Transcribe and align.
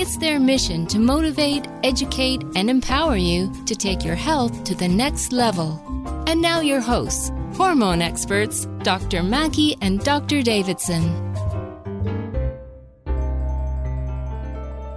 It's 0.00 0.16
their 0.16 0.40
mission 0.40 0.86
to 0.86 0.98
motivate, 0.98 1.68
educate, 1.84 2.42
and 2.56 2.70
empower 2.70 3.16
you 3.16 3.52
to 3.66 3.76
take 3.76 4.02
your 4.02 4.14
health 4.14 4.64
to 4.64 4.74
the 4.74 4.88
next 4.88 5.30
level. 5.30 5.78
And 6.26 6.40
now, 6.40 6.60
your 6.60 6.80
hosts, 6.80 7.30
hormone 7.52 8.00
experts, 8.00 8.64
Dr. 8.82 9.22
Mackey 9.22 9.76
and 9.82 10.00
Dr. 10.02 10.40
Davidson. 10.40 11.29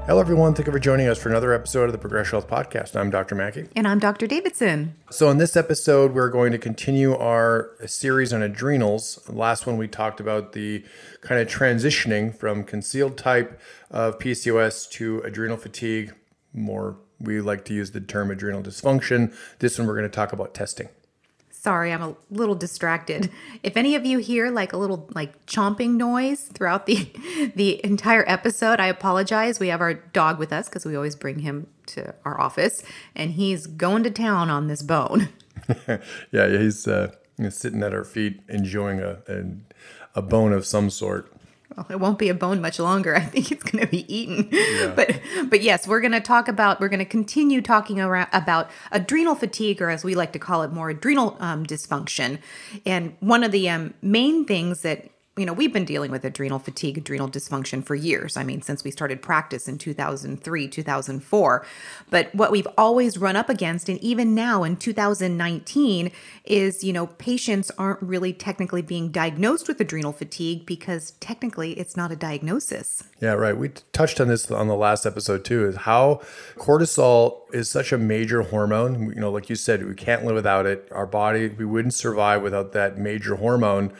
Hello, 0.06 0.20
everyone. 0.20 0.54
Thank 0.54 0.68
you 0.68 0.74
for 0.74 0.80
joining 0.80 1.08
us 1.08 1.18
for 1.18 1.30
another 1.30 1.54
episode 1.54 1.86
of 1.86 1.94
the 1.94 1.98
Progress 1.98 2.30
Health 2.30 2.50
Podcast. 2.50 2.94
I'm 2.94 3.10
Dr. 3.10 3.36
Mackey. 3.36 3.70
And 3.74 3.88
I'm 3.88 4.00
Dr. 4.00 4.28
Davidson. 4.28 4.96
So, 5.10 5.30
in 5.30 5.38
this 5.38 5.56
episode, 5.56 6.14
we're 6.14 6.30
going 6.30 6.52
to 6.52 6.58
continue 6.58 7.16
our 7.16 7.72
series 7.86 8.34
on 8.34 8.44
adrenals. 8.44 9.22
Last 9.30 9.66
one, 9.66 9.78
we 9.78 9.88
talked 9.88 10.20
about 10.20 10.52
the 10.52 10.84
kind 11.22 11.40
of 11.40 11.48
transitioning 11.48 12.36
from 12.36 12.66
concealed 12.66 13.18
type 13.18 13.58
of 13.92 14.20
PCOS 14.20 14.90
to 14.92 15.22
adrenal 15.22 15.56
fatigue. 15.56 16.14
More, 16.54 16.98
we 17.22 17.40
like 17.40 17.64
to 17.66 17.74
use 17.74 17.92
the 17.92 18.02
term 18.02 18.30
adrenal 18.30 18.62
dysfunction. 18.62 19.34
This 19.60 19.80
one, 19.80 19.88
we're 19.88 19.96
going 19.96 20.10
to 20.10 20.14
talk 20.16 20.34
about 20.34 20.54
testing. 20.54 20.90
Sorry, 21.64 21.94
I'm 21.94 22.02
a 22.02 22.14
little 22.30 22.56
distracted. 22.56 23.32
If 23.64 23.78
any 23.78 23.96
of 23.96 24.06
you 24.06 24.18
hear 24.18 24.52
like 24.52 24.74
a 24.74 24.78
little 24.78 25.08
like 25.16 25.46
chomping 25.46 25.92
noise 25.96 26.42
throughout 26.42 26.88
the 26.88 27.10
the 27.56 27.80
entire 27.86 28.26
episode, 28.28 28.82
I 28.82 28.88
apologize. 28.88 29.62
We 29.62 29.70
have 29.70 29.80
our 29.80 29.94
dog 29.94 30.40
with 30.40 30.52
us 30.52 30.68
because 30.68 30.86
we 30.86 30.94
always 30.94 31.16
bring 31.16 31.40
him 31.40 31.68
to 31.86 32.14
our 32.26 32.38
office, 32.38 32.84
and 33.16 33.32
he's 33.32 33.66
going 33.66 34.04
to 34.04 34.12
town 34.12 34.50
on 34.50 34.68
this 34.68 34.82
bone. 34.82 35.30
yeah, 36.34 36.50
he's, 36.50 36.86
uh, 36.86 37.14
sitting 37.50 37.82
at 37.82 37.94
our 37.94 38.04
feet 38.04 38.42
enjoying 38.50 39.00
a, 39.00 39.22
a 39.30 39.44
a 40.16 40.22
bone 40.22 40.54
of 40.54 40.66
some 40.66 40.90
sort 40.90 41.33
well, 41.76 41.86
it 41.90 42.00
won't 42.00 42.20
be 42.20 42.30
a 42.30 42.34
bone 42.34 42.62
much 42.62 42.80
longer. 42.80 43.16
I 43.18 43.22
think 43.22 43.52
it's 43.52 43.64
going 43.64 43.84
to 43.84 43.90
be 43.90 44.14
eaten. 44.14 44.50
Yeah. 44.52 44.94
But 44.96 45.20
but 45.50 45.62
yes, 45.62 45.88
we're 45.88 46.02
going 46.02 46.12
to 46.14 46.22
talk 46.22 46.48
about 46.48 46.80
we're 46.80 46.90
going 46.90 47.00
to 47.00 47.06
continue 47.06 47.62
talking 47.62 48.00
around, 48.00 48.30
about 48.34 48.70
adrenal 48.92 49.36
fatigue, 49.36 49.82
or 49.82 49.90
as 49.90 50.04
we 50.04 50.16
like 50.16 50.34
to 50.34 50.40
call 50.40 50.64
it, 50.64 50.72
more 50.72 50.90
adrenal 50.90 51.38
um, 51.40 51.66
dysfunction. 51.66 52.40
And 52.86 53.16
one 53.20 53.44
of 53.44 53.52
the 53.52 53.70
um, 53.70 53.94
main 54.02 54.46
things 54.46 54.82
that 54.82 55.10
you 55.36 55.48
know, 55.48 55.54
we've 55.54 55.74
been 55.74 55.86
dealing 55.86 56.12
with 56.12 56.24
adrenal 56.26 56.60
fatigue, 56.60 56.96
adrenal 56.96 57.28
dysfunction 57.28 57.84
for 57.84 57.96
years. 57.96 58.38
I 58.38 58.44
mean, 58.44 58.62
since 58.62 58.84
we 58.84 58.92
started 58.92 59.20
practice 59.22 59.68
in 59.68 59.80
2003, 59.80 60.68
2004. 60.68 61.66
But 62.12 62.36
what 62.36 62.52
we've 62.52 62.68
always 62.78 63.18
run 63.18 63.36
up 63.36 63.50
against, 63.50 63.90
and 63.90 64.00
even 64.00 64.36
now 64.36 64.64
in 64.64 64.78
2019, 64.78 66.12
is, 66.46 66.84
you 66.84 66.94
know, 66.94 67.08
patients 67.08 67.72
aren't 67.80 68.02
really 68.04 68.32
technically 68.32 68.84
being 68.84 69.10
diagnosed 69.10 69.68
with 69.68 69.82
adrenal 69.82 70.12
fatigue 70.12 70.68
because 70.68 71.12
technically 71.20 71.80
it's 71.80 71.98
not 71.98 72.12
a 72.12 72.16
diagnosis. 72.16 73.04
Yeah, 73.20 73.32
right. 73.32 73.58
We 73.58 73.70
touched 73.92 74.22
on 74.22 74.28
this 74.28 74.52
on 74.52 74.68
the 74.68 74.76
last 74.76 75.06
episode 75.06 75.44
too, 75.46 75.68
is 75.68 75.78
how 75.78 76.22
cortisol 76.58 77.40
is 77.52 77.70
such 77.70 77.92
a 77.92 77.98
major 77.98 78.44
hormone. 78.44 79.10
You 79.10 79.22
know, 79.22 79.32
like 79.32 79.50
you 79.50 79.56
said, 79.56 79.84
we 79.84 79.96
can't 79.96 80.26
live 80.26 80.36
without 80.36 80.68
it. 80.68 80.88
Our 80.92 81.08
body, 81.08 81.48
we 81.48 81.66
wouldn't 81.66 81.96
survive 81.96 82.44
without 82.44 82.74
that 82.74 83.00
major 83.00 83.36
hormone. 83.36 83.94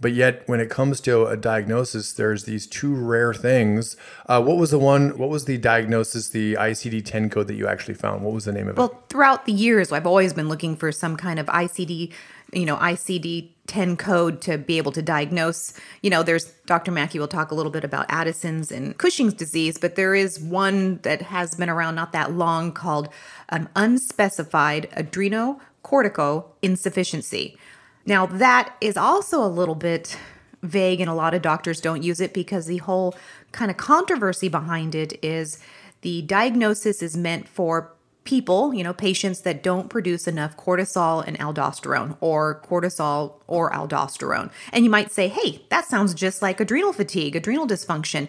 But 0.00 0.12
yet, 0.12 0.46
when 0.46 0.60
it 0.60 0.70
comes 0.70 1.00
to 1.02 1.26
a 1.26 1.36
diagnosis, 1.36 2.12
there's 2.12 2.44
these 2.44 2.66
two 2.66 2.94
rare 2.94 3.34
things. 3.34 3.96
Uh, 4.26 4.40
what 4.40 4.56
was 4.56 4.70
the 4.70 4.78
one? 4.78 5.18
What 5.18 5.28
was 5.28 5.46
the 5.46 5.58
diagnosis? 5.58 6.28
The 6.28 6.54
ICD 6.54 7.04
10 7.04 7.30
code 7.30 7.48
that 7.48 7.54
you 7.54 7.66
actually 7.66 7.94
found? 7.94 8.22
What 8.22 8.32
was 8.32 8.44
the 8.44 8.52
name 8.52 8.68
of 8.68 8.76
well, 8.76 8.86
it? 8.86 8.92
Well, 8.92 9.02
throughout 9.08 9.46
the 9.46 9.52
years, 9.52 9.90
I've 9.90 10.06
always 10.06 10.32
been 10.32 10.48
looking 10.48 10.76
for 10.76 10.92
some 10.92 11.16
kind 11.16 11.40
of 11.40 11.46
ICD, 11.46 12.12
you 12.52 12.64
know, 12.64 12.76
ICD 12.76 13.50
10 13.66 13.96
code 13.96 14.40
to 14.42 14.56
be 14.56 14.78
able 14.78 14.92
to 14.92 15.02
diagnose. 15.02 15.74
You 16.02 16.10
know, 16.10 16.22
there's 16.22 16.44
Dr. 16.66 16.92
Mackey 16.92 17.18
will 17.18 17.28
talk 17.28 17.50
a 17.50 17.54
little 17.56 17.72
bit 17.72 17.82
about 17.82 18.06
Addison's 18.08 18.70
and 18.70 18.96
Cushing's 18.96 19.34
disease, 19.34 19.78
but 19.78 19.96
there 19.96 20.14
is 20.14 20.38
one 20.38 20.98
that 21.02 21.22
has 21.22 21.56
been 21.56 21.68
around 21.68 21.96
not 21.96 22.12
that 22.12 22.32
long 22.32 22.70
called 22.70 23.08
an 23.48 23.68
unspecified 23.74 24.88
adrenocortico 24.92 26.44
insufficiency. 26.62 27.58
Now, 28.08 28.24
that 28.24 28.74
is 28.80 28.96
also 28.96 29.44
a 29.44 29.46
little 29.46 29.74
bit 29.74 30.16
vague, 30.62 31.00
and 31.00 31.10
a 31.10 31.14
lot 31.14 31.34
of 31.34 31.42
doctors 31.42 31.78
don't 31.78 32.02
use 32.02 32.22
it 32.22 32.32
because 32.32 32.64
the 32.64 32.78
whole 32.78 33.14
kind 33.52 33.70
of 33.70 33.76
controversy 33.76 34.48
behind 34.48 34.94
it 34.94 35.22
is 35.22 35.58
the 36.00 36.22
diagnosis 36.22 37.02
is 37.02 37.18
meant 37.18 37.46
for 37.46 37.92
people, 38.24 38.72
you 38.72 38.82
know, 38.82 38.94
patients 38.94 39.42
that 39.42 39.62
don't 39.62 39.90
produce 39.90 40.26
enough 40.26 40.56
cortisol 40.56 41.22
and 41.26 41.38
aldosterone 41.38 42.16
or 42.22 42.62
cortisol 42.66 43.34
or 43.46 43.70
aldosterone. 43.72 44.50
And 44.72 44.84
you 44.84 44.90
might 44.90 45.12
say, 45.12 45.28
hey, 45.28 45.62
that 45.68 45.84
sounds 45.84 46.14
just 46.14 46.40
like 46.40 46.60
adrenal 46.60 46.94
fatigue, 46.94 47.36
adrenal 47.36 47.66
dysfunction. 47.66 48.28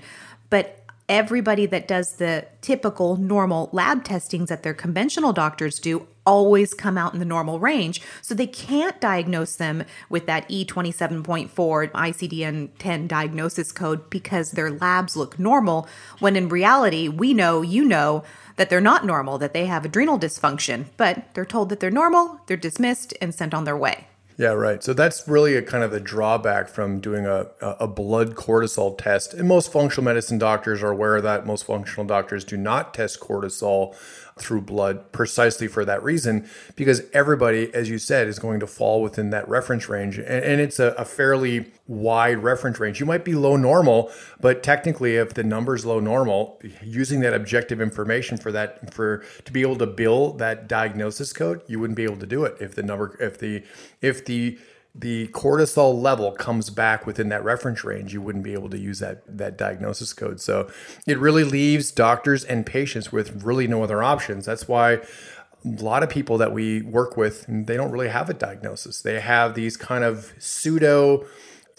But 0.50 0.84
everybody 1.08 1.66
that 1.66 1.88
does 1.88 2.18
the 2.18 2.46
typical 2.62 3.16
normal 3.16 3.70
lab 3.72 4.04
testings 4.04 4.50
that 4.50 4.64
their 4.64 4.74
conventional 4.74 5.32
doctors 5.32 5.80
do 5.80 6.06
always 6.30 6.76
come 6.76 6.96
out 6.96 7.14
in 7.14 7.20
the 7.20 7.26
normal 7.26 7.60
range. 7.60 8.02
So 8.22 8.36
they 8.36 8.46
can't 8.46 9.02
diagnose 9.02 9.56
them 9.56 9.84
with 10.10 10.28
that 10.28 10.48
E27.4 10.48 11.50
ICD 11.92 12.70
10 12.78 13.08
diagnosis 13.08 13.72
code 13.72 14.12
because 14.12 14.52
their 14.52 14.70
labs 14.70 15.16
look 15.16 15.40
normal, 15.40 15.88
when 16.20 16.36
in 16.36 16.48
reality, 16.48 17.08
we 17.08 17.34
know, 17.34 17.64
you 17.64 17.84
know, 17.84 18.24
that 18.58 18.70
they're 18.70 18.80
not 18.80 19.08
normal, 19.08 19.40
that 19.40 19.54
they 19.54 19.66
have 19.66 19.86
adrenal 19.86 20.20
dysfunction, 20.20 20.86
but 20.98 21.34
they're 21.34 21.46
told 21.46 21.70
that 21.70 21.80
they're 21.80 21.90
normal, 21.90 22.42
they're 22.46 22.58
dismissed, 22.58 23.12
and 23.20 23.34
sent 23.34 23.56
on 23.56 23.64
their 23.64 23.78
way. 23.78 24.06
Yeah, 24.40 24.54
right. 24.54 24.82
So 24.82 24.94
that's 24.94 25.28
really 25.28 25.58
a 25.58 25.62
kind 25.62 25.84
of 25.84 25.92
a 25.92 26.00
drawback 26.00 26.70
from 26.70 27.02
doing 27.02 27.26
a, 27.26 27.48
a 27.62 27.88
blood 27.90 28.36
cortisol 28.36 28.98
test. 28.98 29.34
And 29.34 29.50
most 29.50 29.70
functional 29.70 30.06
medicine 30.06 30.38
doctors 30.38 30.82
are 30.82 30.92
aware 30.92 31.18
of 31.18 31.24
that. 31.24 31.46
Most 31.46 31.66
functional 31.66 32.06
doctors 32.06 32.46
do 32.46 32.56
not 32.56 32.94
test 32.94 33.20
cortisol 33.20 33.98
through 34.40 34.62
blood 34.62 35.12
precisely 35.12 35.68
for 35.68 35.86
that 35.86 36.02
reason, 36.04 36.50
because 36.76 37.02
everybody, 37.14 37.74
as 37.74 37.90
you 37.90 37.98
said, 37.98 38.28
is 38.28 38.40
going 38.40 38.60
to 38.60 38.68
fall 38.68 39.02
within 39.02 39.30
that 39.30 39.48
reference 39.48 39.90
range. 39.90 40.18
And, 40.18 40.28
and 40.28 40.62
it's 40.62 40.80
a, 40.80 40.94
a, 40.94 41.06
fairly 41.06 41.72
wide 41.88 42.40
reference 42.40 42.80
range. 42.80 43.00
You 43.00 43.06
might 43.06 43.26
be 43.26 43.34
low 43.34 43.56
normal, 43.56 44.12
but 44.40 44.64
technically, 44.64 45.16
if 45.16 45.34
the 45.34 45.44
number 45.44 45.76
is 45.76 45.86
low 45.86 46.00
normal, 46.00 46.60
using 46.84 47.20
that 47.22 47.34
objective 47.34 47.82
information 47.82 48.38
for 48.38 48.52
that, 48.52 48.94
for 48.94 49.24
to 49.46 49.52
be 49.52 49.62
able 49.62 49.78
to 49.78 49.88
bill 49.88 50.34
that 50.34 50.68
diagnosis 50.68 51.34
code, 51.34 51.62
you 51.68 51.80
wouldn't 51.80 51.98
be 51.98 52.04
able 52.04 52.18
to 52.18 52.28
do 52.28 52.46
it 52.46 52.56
if 52.60 52.76
the 52.76 52.84
number, 52.84 53.18
if 53.20 53.40
the, 53.40 53.64
if 54.02 54.26
the, 54.26 54.58
the 54.96 55.28
cortisol 55.30 56.02
level 56.02 56.32
comes 56.32 56.70
back 56.70 57.06
within 57.06 57.30
that 57.30 57.44
reference 57.44 57.84
range, 57.84 58.14
you 58.14 58.22
wouldn't 58.22 58.44
be 58.44 58.54
able 58.54 58.70
to 58.70 58.78
use 58.78 59.00
that 59.00 59.22
that 59.38 59.58
diagnosis 59.58 60.14
code. 60.14 60.42
So 60.42 60.70
it 61.08 61.20
really 61.20 61.44
leaves 61.44 61.92
doctors 61.92 62.44
and 62.44 62.66
patients 62.66 63.12
with 63.12 63.44
really 63.44 63.68
no 63.68 63.84
other 63.84 64.02
options. 64.04 64.46
That's 64.46 64.68
why 64.68 64.94
a 64.94 65.84
lot 65.84 66.04
of 66.04 66.10
people 66.10 66.38
that 66.38 66.54
we 66.54 66.82
work 66.82 67.18
with, 67.18 67.46
they 67.48 67.76
don't 67.76 67.92
really 67.92 68.08
have 68.08 68.30
a 68.30 68.34
diagnosis. 68.34 69.02
They 69.02 69.20
have 69.20 69.56
these 69.56 69.78
kind 69.78 70.04
of 70.04 70.34
pseudo 70.40 71.26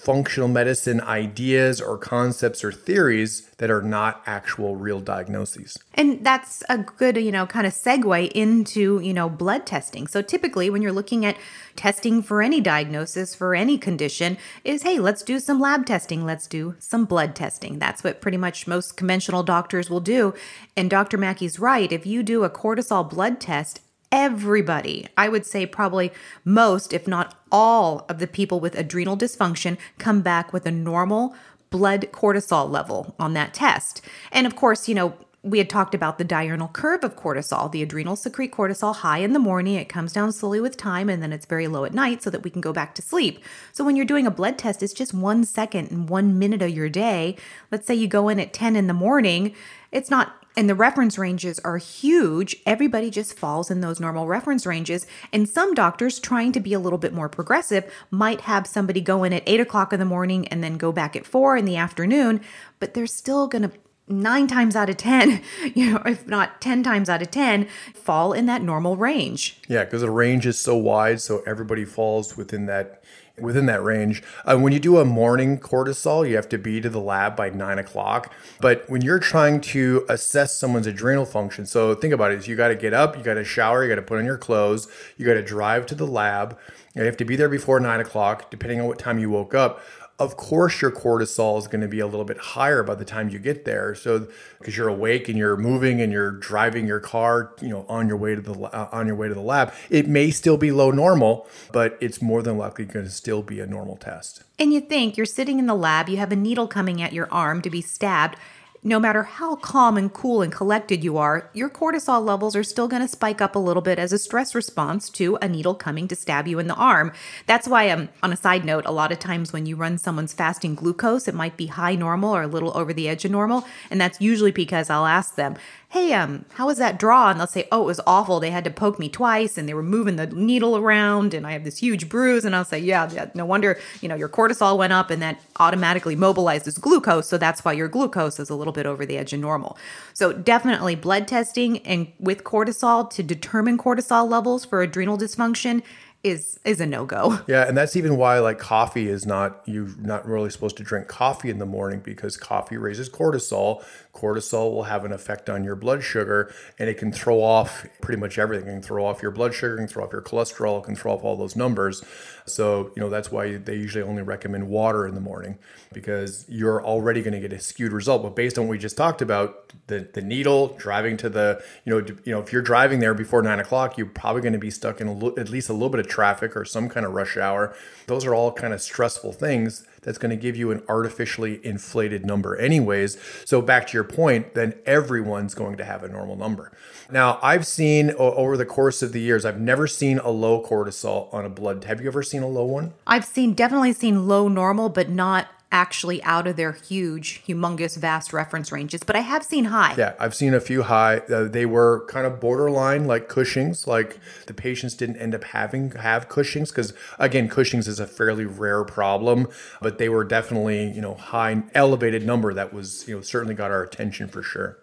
functional 0.01 0.49
medicine 0.49 0.99
ideas 1.03 1.79
or 1.79 1.99
concepts 1.99 2.65
or 2.65 2.73
theories 2.73 3.51
that 3.59 3.71
are 3.71 3.83
not 3.83 4.23
actual 4.25 4.75
real 4.75 4.99
diagnoses. 4.99 5.77
And 5.93 6.25
that's 6.25 6.63
a 6.71 6.79
good, 6.79 7.19
you 7.19 7.31
know, 7.31 7.47
kind 7.47 7.67
of 7.67 7.75
segue 7.75 8.33
into, 8.33 8.99
you 9.01 9.13
know, 9.13 9.29
blood 9.29 9.67
testing. 9.67 10.07
So 10.07 10.23
typically 10.23 10.71
when 10.71 10.81
you're 10.81 10.91
looking 10.91 11.27
at 11.27 11.37
testing 11.77 12.23
for 12.23 12.41
any 12.41 12.63
diagnosis 12.63 13.35
for 13.35 13.55
any 13.55 13.77
condition 13.77 14.39
is 14.65 14.83
hey, 14.83 14.99
let's 14.99 15.23
do 15.23 15.39
some 15.39 15.61
lab 15.61 15.85
testing, 15.85 16.25
let's 16.25 16.47
do 16.47 16.77
some 16.79 17.05
blood 17.05 17.37
testing. 17.37 17.79
That's 17.79 18.03
what 18.03 18.23
pretty 18.23 18.39
much 18.39 18.67
most 18.67 18.97
conventional 18.97 19.43
doctors 19.43 19.91
will 19.91 20.01
do. 20.01 20.33
And 20.79 20.89
Dr. 20.89 21.19
Mackey's 21.19 21.59
right, 21.59 21.93
if 21.93 22.07
you 22.07 22.23
do 22.23 22.45
a 22.45 22.51
cortisol 22.51 23.09
blood 23.09 23.39
test 23.39 23.81
everybody, 24.13 25.07
I 25.17 25.29
would 25.29 25.47
say 25.47 25.67
probably 25.67 26.13
most, 26.45 26.93
if 26.93 27.07
not 27.07 27.37
all, 27.53 28.05
of 28.09 28.19
the 28.19 28.27
people 28.27 28.61
with 28.61 28.79
adrenal 28.79 29.17
dysfunction 29.17 29.79
come 29.99 30.21
back 30.21 30.53
with 30.53 30.67
a 30.67 30.71
normal 30.71 31.35
blood 31.71 32.09
cortisol 32.13 32.69
level 32.69 33.15
on 33.19 33.33
that 33.35 33.55
test. 33.55 34.03
And 34.33 34.47
of 34.47 34.57
course, 34.57 34.89
you 34.89 34.95
know, 34.95 35.15
we 35.43 35.59
had 35.59 35.71
talked 35.71 35.95
about 35.95 36.19
the 36.19 36.25
diurnal 36.25 36.69
curve 36.69 37.03
of 37.03 37.17
cortisol. 37.17 37.73
The 37.73 37.83
adrenals 37.83 38.23
secrete 38.23 38.53
cortisol 38.53 38.97
high 38.97 39.19
in 39.19 39.33
the 39.33 39.39
morning, 39.39 39.77
it 39.77 39.89
comes 39.89 40.13
down 40.13 40.33
slowly 40.33 40.61
with 40.61 40.77
time, 40.77 41.09
and 41.09 41.23
then 41.23 41.33
it's 41.33 41.47
very 41.47 41.67
low 41.67 41.85
at 41.85 41.95
night 41.95 42.23
so 42.23 42.29
that 42.29 42.43
we 42.43 42.51
can 42.51 42.61
go 42.61 42.75
back 42.75 42.95
to 42.97 43.03
sleep. 43.03 43.43
So 43.73 43.83
when 43.83 43.97
you're 43.97 44.05
doing 44.05 44.27
a 44.27 44.31
blood 44.31 44.59
test, 44.59 44.83
it's 44.83 44.93
just 44.93 45.15
one 45.15 45.45
second 45.45 45.91
and 45.91 46.11
one 46.11 46.39
minute 46.39 46.61
of 46.61 46.71
your 46.71 46.91
day. 46.91 47.37
Let's 47.71 47.87
say 47.87 47.95
you 47.95 48.07
go 48.07 48.29
in 48.29 48.39
at 48.39 48.53
10 48.53 48.77
in 48.77 48.87
the 48.87 48.93
morning, 48.93 49.55
it's 49.93 50.11
not 50.11 50.40
and 50.57 50.69
the 50.69 50.75
reference 50.75 51.17
ranges 51.17 51.59
are 51.61 51.79
huge. 51.79 52.57
Everybody 52.67 53.11
just 53.11 53.39
falls 53.39 53.71
in 53.71 53.81
those 53.81 54.01
normal 54.01 54.27
reference 54.27 54.67
ranges. 54.67 55.07
And 55.33 55.49
some 55.49 55.75
doctors, 55.75 56.19
trying 56.19 56.53
to 56.53 56.61
be 56.61 56.75
a 56.75 56.81
little 56.81 56.99
bit 56.99 57.15
more 57.15 57.29
progressive, 57.29 57.91
might 58.11 58.43
have 58.43 58.67
somebody 58.67 59.01
go 59.01 59.25
in 59.25 59.33
at 59.33 59.45
eight 59.47 59.61
o'clock 59.61 59.93
in 59.93 60.01
the 60.01 60.05
morning 60.05 60.49
and 60.49 60.63
then 60.63 60.77
go 60.77 60.93
back 60.93 61.15
at 61.15 61.27
four 61.27 61.57
in 61.57 61.65
the 61.65 61.77
afternoon, 61.77 62.41
but 62.79 62.95
they're 62.95 63.07
still 63.07 63.47
going 63.47 63.63
to 63.63 63.73
nine 64.11 64.47
times 64.49 64.75
out 64.75 64.91
of 64.91 64.97
10, 64.97 65.41
you 65.75 65.93
know, 65.93 66.03
if 66.05 66.27
not 66.27 66.61
10 66.61 66.83
times 66.83 67.09
out 67.09 67.23
of 67.23 67.31
10, 67.31 67.69
fall 67.95 68.33
in 68.33 68.47
that 68.47 68.63
normal 68.63 68.97
range. 68.97 69.61
Yeah, 69.69 69.85
because 69.85 70.03
the 70.03 70.11
range 70.11 70.47
is 70.47 70.59
so 70.59 70.77
wide, 70.77 71.21
so 71.21 71.43
everybody 71.47 71.85
falls 71.85 72.37
within 72.37 72.67
that 72.67 73.00
within 73.39 73.67
that 73.67 73.83
range. 73.83 74.23
Uh, 74.45 74.59
when 74.59 74.73
you 74.73 74.81
do 74.81 74.99
a 74.99 75.05
morning 75.05 75.59
cortisol, 75.59 76.29
you 76.29 76.37
have 76.37 76.49
to 76.51 76.59
be 76.59 76.81
to 76.81 76.89
the 76.89 77.01
lab 77.01 77.37
by 77.37 77.51
nine 77.51 77.79
o'clock. 77.79 78.33
But 78.61 78.89
when 78.89 79.03
you're 79.03 79.19
trying 79.19 79.61
to 79.63 80.05
assess 80.09 80.55
someone's 80.55 80.87
adrenal 80.87 81.27
function, 81.27 81.67
so 81.67 81.95
think 81.95 82.13
about 82.13 82.33
it: 82.33 82.47
you 82.47 82.57
got 82.57 82.69
to 82.69 82.77
get 82.77 82.95
up, 82.95 83.17
you 83.17 83.23
got 83.23 83.35
to 83.35 83.45
shower, 83.45 83.83
you 83.83 83.89
got 83.89 83.97
to 83.97 84.03
put 84.03 84.19
on 84.19 84.25
your 84.25 84.39
clothes, 84.39 84.89
you 85.17 85.27
got 85.27 85.35
to 85.35 85.43
drive 85.43 85.87
to 85.87 85.95
the 85.95 86.07
lab. 86.07 86.59
You 86.95 87.05
have 87.05 87.17
to 87.19 87.25
be 87.25 87.37
there 87.37 87.49
before 87.49 87.79
nine 87.79 88.01
o'clock, 88.01 88.51
depending 88.51 88.81
on 88.81 88.89
what 88.89 88.99
time 88.99 89.21
you 89.21 89.31
woke 89.31 89.55
up 89.55 89.81
of 90.21 90.37
course 90.37 90.83
your 90.83 90.91
cortisol 90.91 91.59
is 91.59 91.67
going 91.67 91.81
to 91.81 91.89
be 91.89 91.99
a 91.99 92.07
little 92.07 92.27
bit 92.27 92.37
higher 92.37 92.83
by 92.83 92.95
the 92.95 93.07
time 93.07 93.31
you 93.31 93.39
get 93.39 93.65
there. 93.65 93.95
So 93.95 94.29
because 94.59 94.77
you're 94.77 94.89
awake 94.89 95.29
and 95.31 95.39
you're 95.39 95.57
moving 95.57 96.01
and 96.03 96.13
you're 96.13 96.31
driving 96.31 96.87
your 96.87 97.01
car 97.01 97.55
you 97.63 97.69
know 97.69 97.87
on 97.89 98.07
your 98.07 98.19
way 98.19 98.35
to 98.35 98.41
the 98.43 98.53
uh, 98.53 98.89
on 98.93 99.07
your 99.07 99.17
way 99.17 99.27
to 99.29 99.35
the 99.35 99.41
lab 99.41 99.73
it 99.89 100.07
may 100.07 100.31
still 100.31 100.59
be 100.59 100.71
low 100.71 100.91
normal 100.91 101.49
but 101.73 101.97
it's 102.01 102.21
more 102.21 102.43
than 102.43 102.59
likely 102.59 102.85
going 102.85 103.07
to 103.07 103.11
still 103.11 103.43
be 103.43 103.59
a 103.59 103.67
normal 103.67 103.97
test. 103.97 104.45
And 104.59 104.75
you 104.75 104.81
think 104.83 105.17
you're 105.17 105.25
sitting 105.25 105.59
in 105.59 105.67
the 105.67 105.75
lab 105.75 106.09
you 106.09 106.19
have 106.19 106.31
a 106.31 106.37
needle 106.37 106.69
coming 106.69 107.01
at 107.01 107.15
your 107.15 107.29
arm 107.33 107.63
to 107.63 107.71
be 107.71 107.81
stabbed 107.81 108.37
no 108.83 108.99
matter 108.99 109.23
how 109.25 109.57
calm 109.57 109.99
and 109.99 110.13
cool 110.13 110.41
and 110.41 110.51
collected 110.51 111.05
you 111.05 111.19
are, 111.19 111.51
your 111.53 111.69
cortisol 111.69 112.25
levels 112.25 112.57
are 112.57 112.65
still 112.65 112.89
going 112.89 113.03
to 113.03 113.09
spike 113.09 113.43
up 113.43 113.55
a 113.55 113.59
little 113.59 113.83
bit 113.83 113.99
as 113.99 114.11
a 114.11 114.19
stress 114.19 114.55
response 114.55 115.11
to 115.11 115.37
a 115.43 115.49
needle 115.49 115.75
coming 115.75 116.09
to 116.09 116.17
stab 116.17 116.49
you 116.49 116.59
in 116.59 116.67
the 116.67 116.75
arm. 116.75 117.13
That's 117.47 117.69
why, 117.69 117.91
um, 117.91 118.09
on 118.23 118.33
a 118.33 118.37
side 118.37 118.65
note, 118.65 118.87
a 118.87 118.91
lot 118.91 119.13
of 119.13 119.19
times 119.19 119.53
when 119.53 119.67
you 119.67 119.77
run 119.77 119.99
someone's 119.99 120.33
fasting 120.33 120.75
glucose, 120.75 121.29
it 121.29 121.35
might 121.35 121.59
be 121.59 121.67
high 121.67 121.95
normal 121.95 122.35
or 122.35 122.43
a 122.43 122.47
little 122.47 122.75
over 122.77 122.95
the 122.95 123.07
edge 123.07 123.27
of 123.27 123.31
normal. 123.31 123.67
And 123.91 124.01
that's 124.01 124.21
usually 124.21 124.53
because 124.53 124.89
I'll 124.89 125.07
ask 125.07 125.35
them, 125.35 125.57
hey, 125.91 126.13
um, 126.13 126.45
how 126.53 126.67
was 126.67 126.79
that 126.79 127.01
draw? 127.01 127.31
And 127.31 127.41
they'll 127.41 127.49
say, 127.49 127.67
oh, 127.73 127.83
it 127.83 127.87
was 127.87 128.01
awful. 128.07 128.39
They 128.39 128.53
had 128.53 128.63
to 128.63 128.71
poke 128.71 129.01
me 129.01 129.09
twice 129.09 129.59
and 129.59 129.69
they 129.69 129.75
were 129.75 129.83
moving 129.83 130.15
the 130.15 130.29
needle 130.29 130.77
around 130.77 131.35
and 131.35 131.45
I 131.45 131.51
have 131.51 131.65
this 131.65 131.79
huge 131.79 132.09
bruise. 132.09 132.45
And 132.45 132.55
I'll 132.55 132.65
say, 132.65 132.79
yeah, 132.79 133.11
yeah, 133.13 133.29
no 133.35 133.45
wonder, 133.45 133.77
you 134.01 134.09
know, 134.09 134.15
your 134.15 134.29
cortisol 134.29 134.79
went 134.79 134.93
up 134.93 135.11
and 135.11 135.21
that 135.21 135.41
automatically 135.59 136.15
mobilizes 136.15 136.81
glucose. 136.81 137.29
So 137.29 137.39
that's 137.39 137.65
why 137.65 137.73
your 137.73 137.89
glucose 137.89 138.39
is 138.39 138.51
a 138.51 138.55
little 138.55 138.73
bit 138.73 138.87
over 138.87 139.05
the 139.05 139.19
edge 139.19 139.33
of 139.33 139.41
normal. 139.41 139.77
So 140.15 140.33
definitely 140.33 140.95
blood 140.95 141.27
testing 141.27 141.79
and 141.79 142.13
with 142.21 142.45
cortisol 142.45 143.11
to 143.11 143.25
determine 143.25 143.77
cortisol 143.77 144.31
levels 144.31 144.65
for 144.65 144.83
adrenal 144.83 145.19
dysfunction 145.19 145.83
is 146.23 146.61
is 146.65 146.81
a 146.81 146.87
no-go. 146.87 147.39
Yeah, 147.49 147.67
and 147.67 147.77
that's 147.77 147.97
even 147.97 148.17
why 148.17 148.39
like 148.39 148.59
coffee 148.59 149.09
is 149.09 149.27
not 149.27 149.63
you're 149.67 149.89
not 149.99 150.27
really 150.27 150.51
supposed 150.51 150.77
to 150.77 150.83
drink 150.83 151.09
coffee 151.09 151.51
in 151.51 151.59
the 151.59 151.67
morning 151.67 152.01
because 152.01 152.37
coffee 152.37 152.77
raises 152.77 153.09
cortisol. 153.09 153.83
Cortisol 154.15 154.73
will 154.73 154.85
have 154.85 155.05
an 155.05 155.13
effect 155.13 155.49
on 155.49 155.65
your 155.65 155.75
blood 155.75 156.03
sugar 156.03 156.53
and 156.79 156.89
it 156.89 156.99
can 156.99 157.11
throw 157.13 157.43
off 157.43 157.87
pretty 158.03 158.21
much 158.21 158.39
everything. 158.39 158.69
It 158.69 158.73
can 158.73 158.83
throw 158.83 159.05
off 159.05 159.23
your 159.23 159.31
blood 159.31 159.55
sugar, 159.55 159.75
it 159.75 159.79
can 159.79 159.89
throw 159.89 160.05
off 160.05 160.13
your 160.13 160.23
cholesterol, 160.23 160.81
it 160.81 160.85
can 160.85 160.95
throw 160.95 161.15
off 161.15 161.25
all 161.25 161.37
those 161.37 161.57
numbers. 161.57 162.05
So, 162.45 162.93
you 162.97 163.01
know, 163.01 163.09
that's 163.09 163.31
why 163.31 163.57
they 163.57 163.77
usually 163.77 164.03
only 164.03 164.23
recommend 164.23 164.69
water 164.69 165.07
in 165.07 165.15
the 165.15 165.21
morning 165.21 165.59
because 165.93 166.45
you're 166.49 166.85
already 166.85 167.23
going 167.23 167.35
to 167.35 167.41
get 167.41 167.53
a 167.53 167.61
skewed 167.61 167.93
result. 167.93 168.23
But 168.23 168.37
based 168.37 168.59
on 168.59 168.67
what 168.67 168.73
we 168.73 168.79
just 168.79 168.97
talked 168.97 169.23
about, 169.23 169.73
the, 169.87 170.09
the 170.13 170.23
needle 170.23 170.75
driving 170.79 171.17
to 171.19 171.29
the, 171.29 171.63
you 171.85 171.93
know, 171.93 172.07
you 172.25 172.33
know, 172.33 172.41
if 172.41 172.53
you're 172.53 172.63
driving 172.63 172.99
there 173.01 173.15
before 173.15 173.43
nine 173.43 173.61
o'clock, 173.61 173.97
you're 173.97 174.07
probably 174.07 174.43
going 174.43 174.53
to 174.53 174.59
be 174.59 174.71
stuck 174.71 175.01
in 175.01 175.09
a, 175.09 175.41
at 175.41 175.49
least 175.49 175.69
a 175.69 175.73
little 175.73 175.89
bit 175.89 176.01
of 176.01 176.09
traffic 176.11 176.57
or 176.57 176.65
some 176.65 176.89
kind 176.89 177.07
of 177.07 177.13
rush 177.13 177.37
hour. 177.37 177.75
Those 178.07 178.27
are 178.27 178.35
all 178.35 178.53
kind 178.53 178.75
of 178.75 178.83
stressful 178.83 179.33
things 179.33 179.87
that's 180.03 180.19
going 180.19 180.31
to 180.31 180.37
give 180.37 180.57
you 180.57 180.71
an 180.71 180.83
artificially 180.89 181.65
inflated 181.65 182.27
number, 182.27 182.57
anyways. 182.57 183.19
So, 183.45 183.63
back 183.63 183.87
to 183.89 183.95
your 183.95 184.05
point, 184.05 184.55
then 184.55 184.75
everyone's 184.87 185.55
going 185.55 185.77
to 185.77 185.85
have 185.85 186.03
a 186.03 186.09
normal 186.09 186.37
number. 186.37 186.73
Now, 187.11 187.39
I've 187.43 187.67
seen 187.67 188.11
over 188.13 188.57
the 188.57 188.67
course 188.67 189.03
of 189.03 189.13
the 189.13 189.21
years, 189.21 189.45
I've 189.45 189.61
never 189.61 189.87
seen 189.87 190.19
a 190.19 190.31
low 190.31 190.63
cortisol 190.63 191.33
on 191.33 191.45
a 191.45 191.51
blood. 191.51 191.85
Have 191.85 192.01
you 192.01 192.09
ever 192.09 192.23
seen 192.23 192.43
a 192.43 192.49
low 192.49 192.65
one? 192.65 192.93
I've 193.07 193.25
seen 193.25 193.55
definitely 193.55 193.93
seen 193.93 194.27
low 194.27 194.49
normal, 194.49 194.89
but 194.89 195.09
not 195.09 195.49
actually 195.73 196.23
out 196.25 196.47
of 196.47 196.57
their 196.57 196.73
huge, 196.73 197.43
humongous, 197.47 197.97
vast 197.97 198.33
reference 198.33 198.73
ranges, 198.73 199.03
but 199.03 199.17
I 199.17 199.21
have 199.21 199.45
seen 199.45 199.67
high. 199.67 199.95
Yeah, 199.97 200.15
I've 200.19 200.35
seen 200.35 200.55
a 200.55 200.61
few 200.61 200.83
high. 200.83 201.19
Uh, 201.19 201.45
they 201.45 201.67
were 201.67 202.05
kind 202.09 202.27
of 202.27 202.41
borderline, 202.41 203.07
like 203.07 203.29
Cushing's. 203.29 203.87
Like 203.87 204.19
the 204.47 204.55
patients 204.55 204.95
didn't 204.95 205.17
end 205.17 205.35
up 205.35 205.45
having 205.45 205.93
have 205.93 206.29
Cushing's 206.29 206.71
because 206.71 206.93
again, 207.19 207.49
Cushing's 207.49 207.89
is 207.89 208.01
a 208.01 208.07
fairly 208.07 208.45
rare 208.45 208.85
problem, 208.85 209.49
but 209.81 209.99
they 209.99 210.09
were 210.09 210.25
definitely 210.25 210.91
you 210.91 211.01
know 211.01 211.15
high, 211.15 211.63
elevated 211.75 212.27
number 212.27 212.53
that 212.55 212.73
was 212.73 213.07
you 213.07 213.17
know 213.17 213.23
certainly 213.23 213.55
got 213.55 213.71
our 213.71 213.83
attention 213.83 214.29
for 214.29 214.43
sure. 214.43 214.80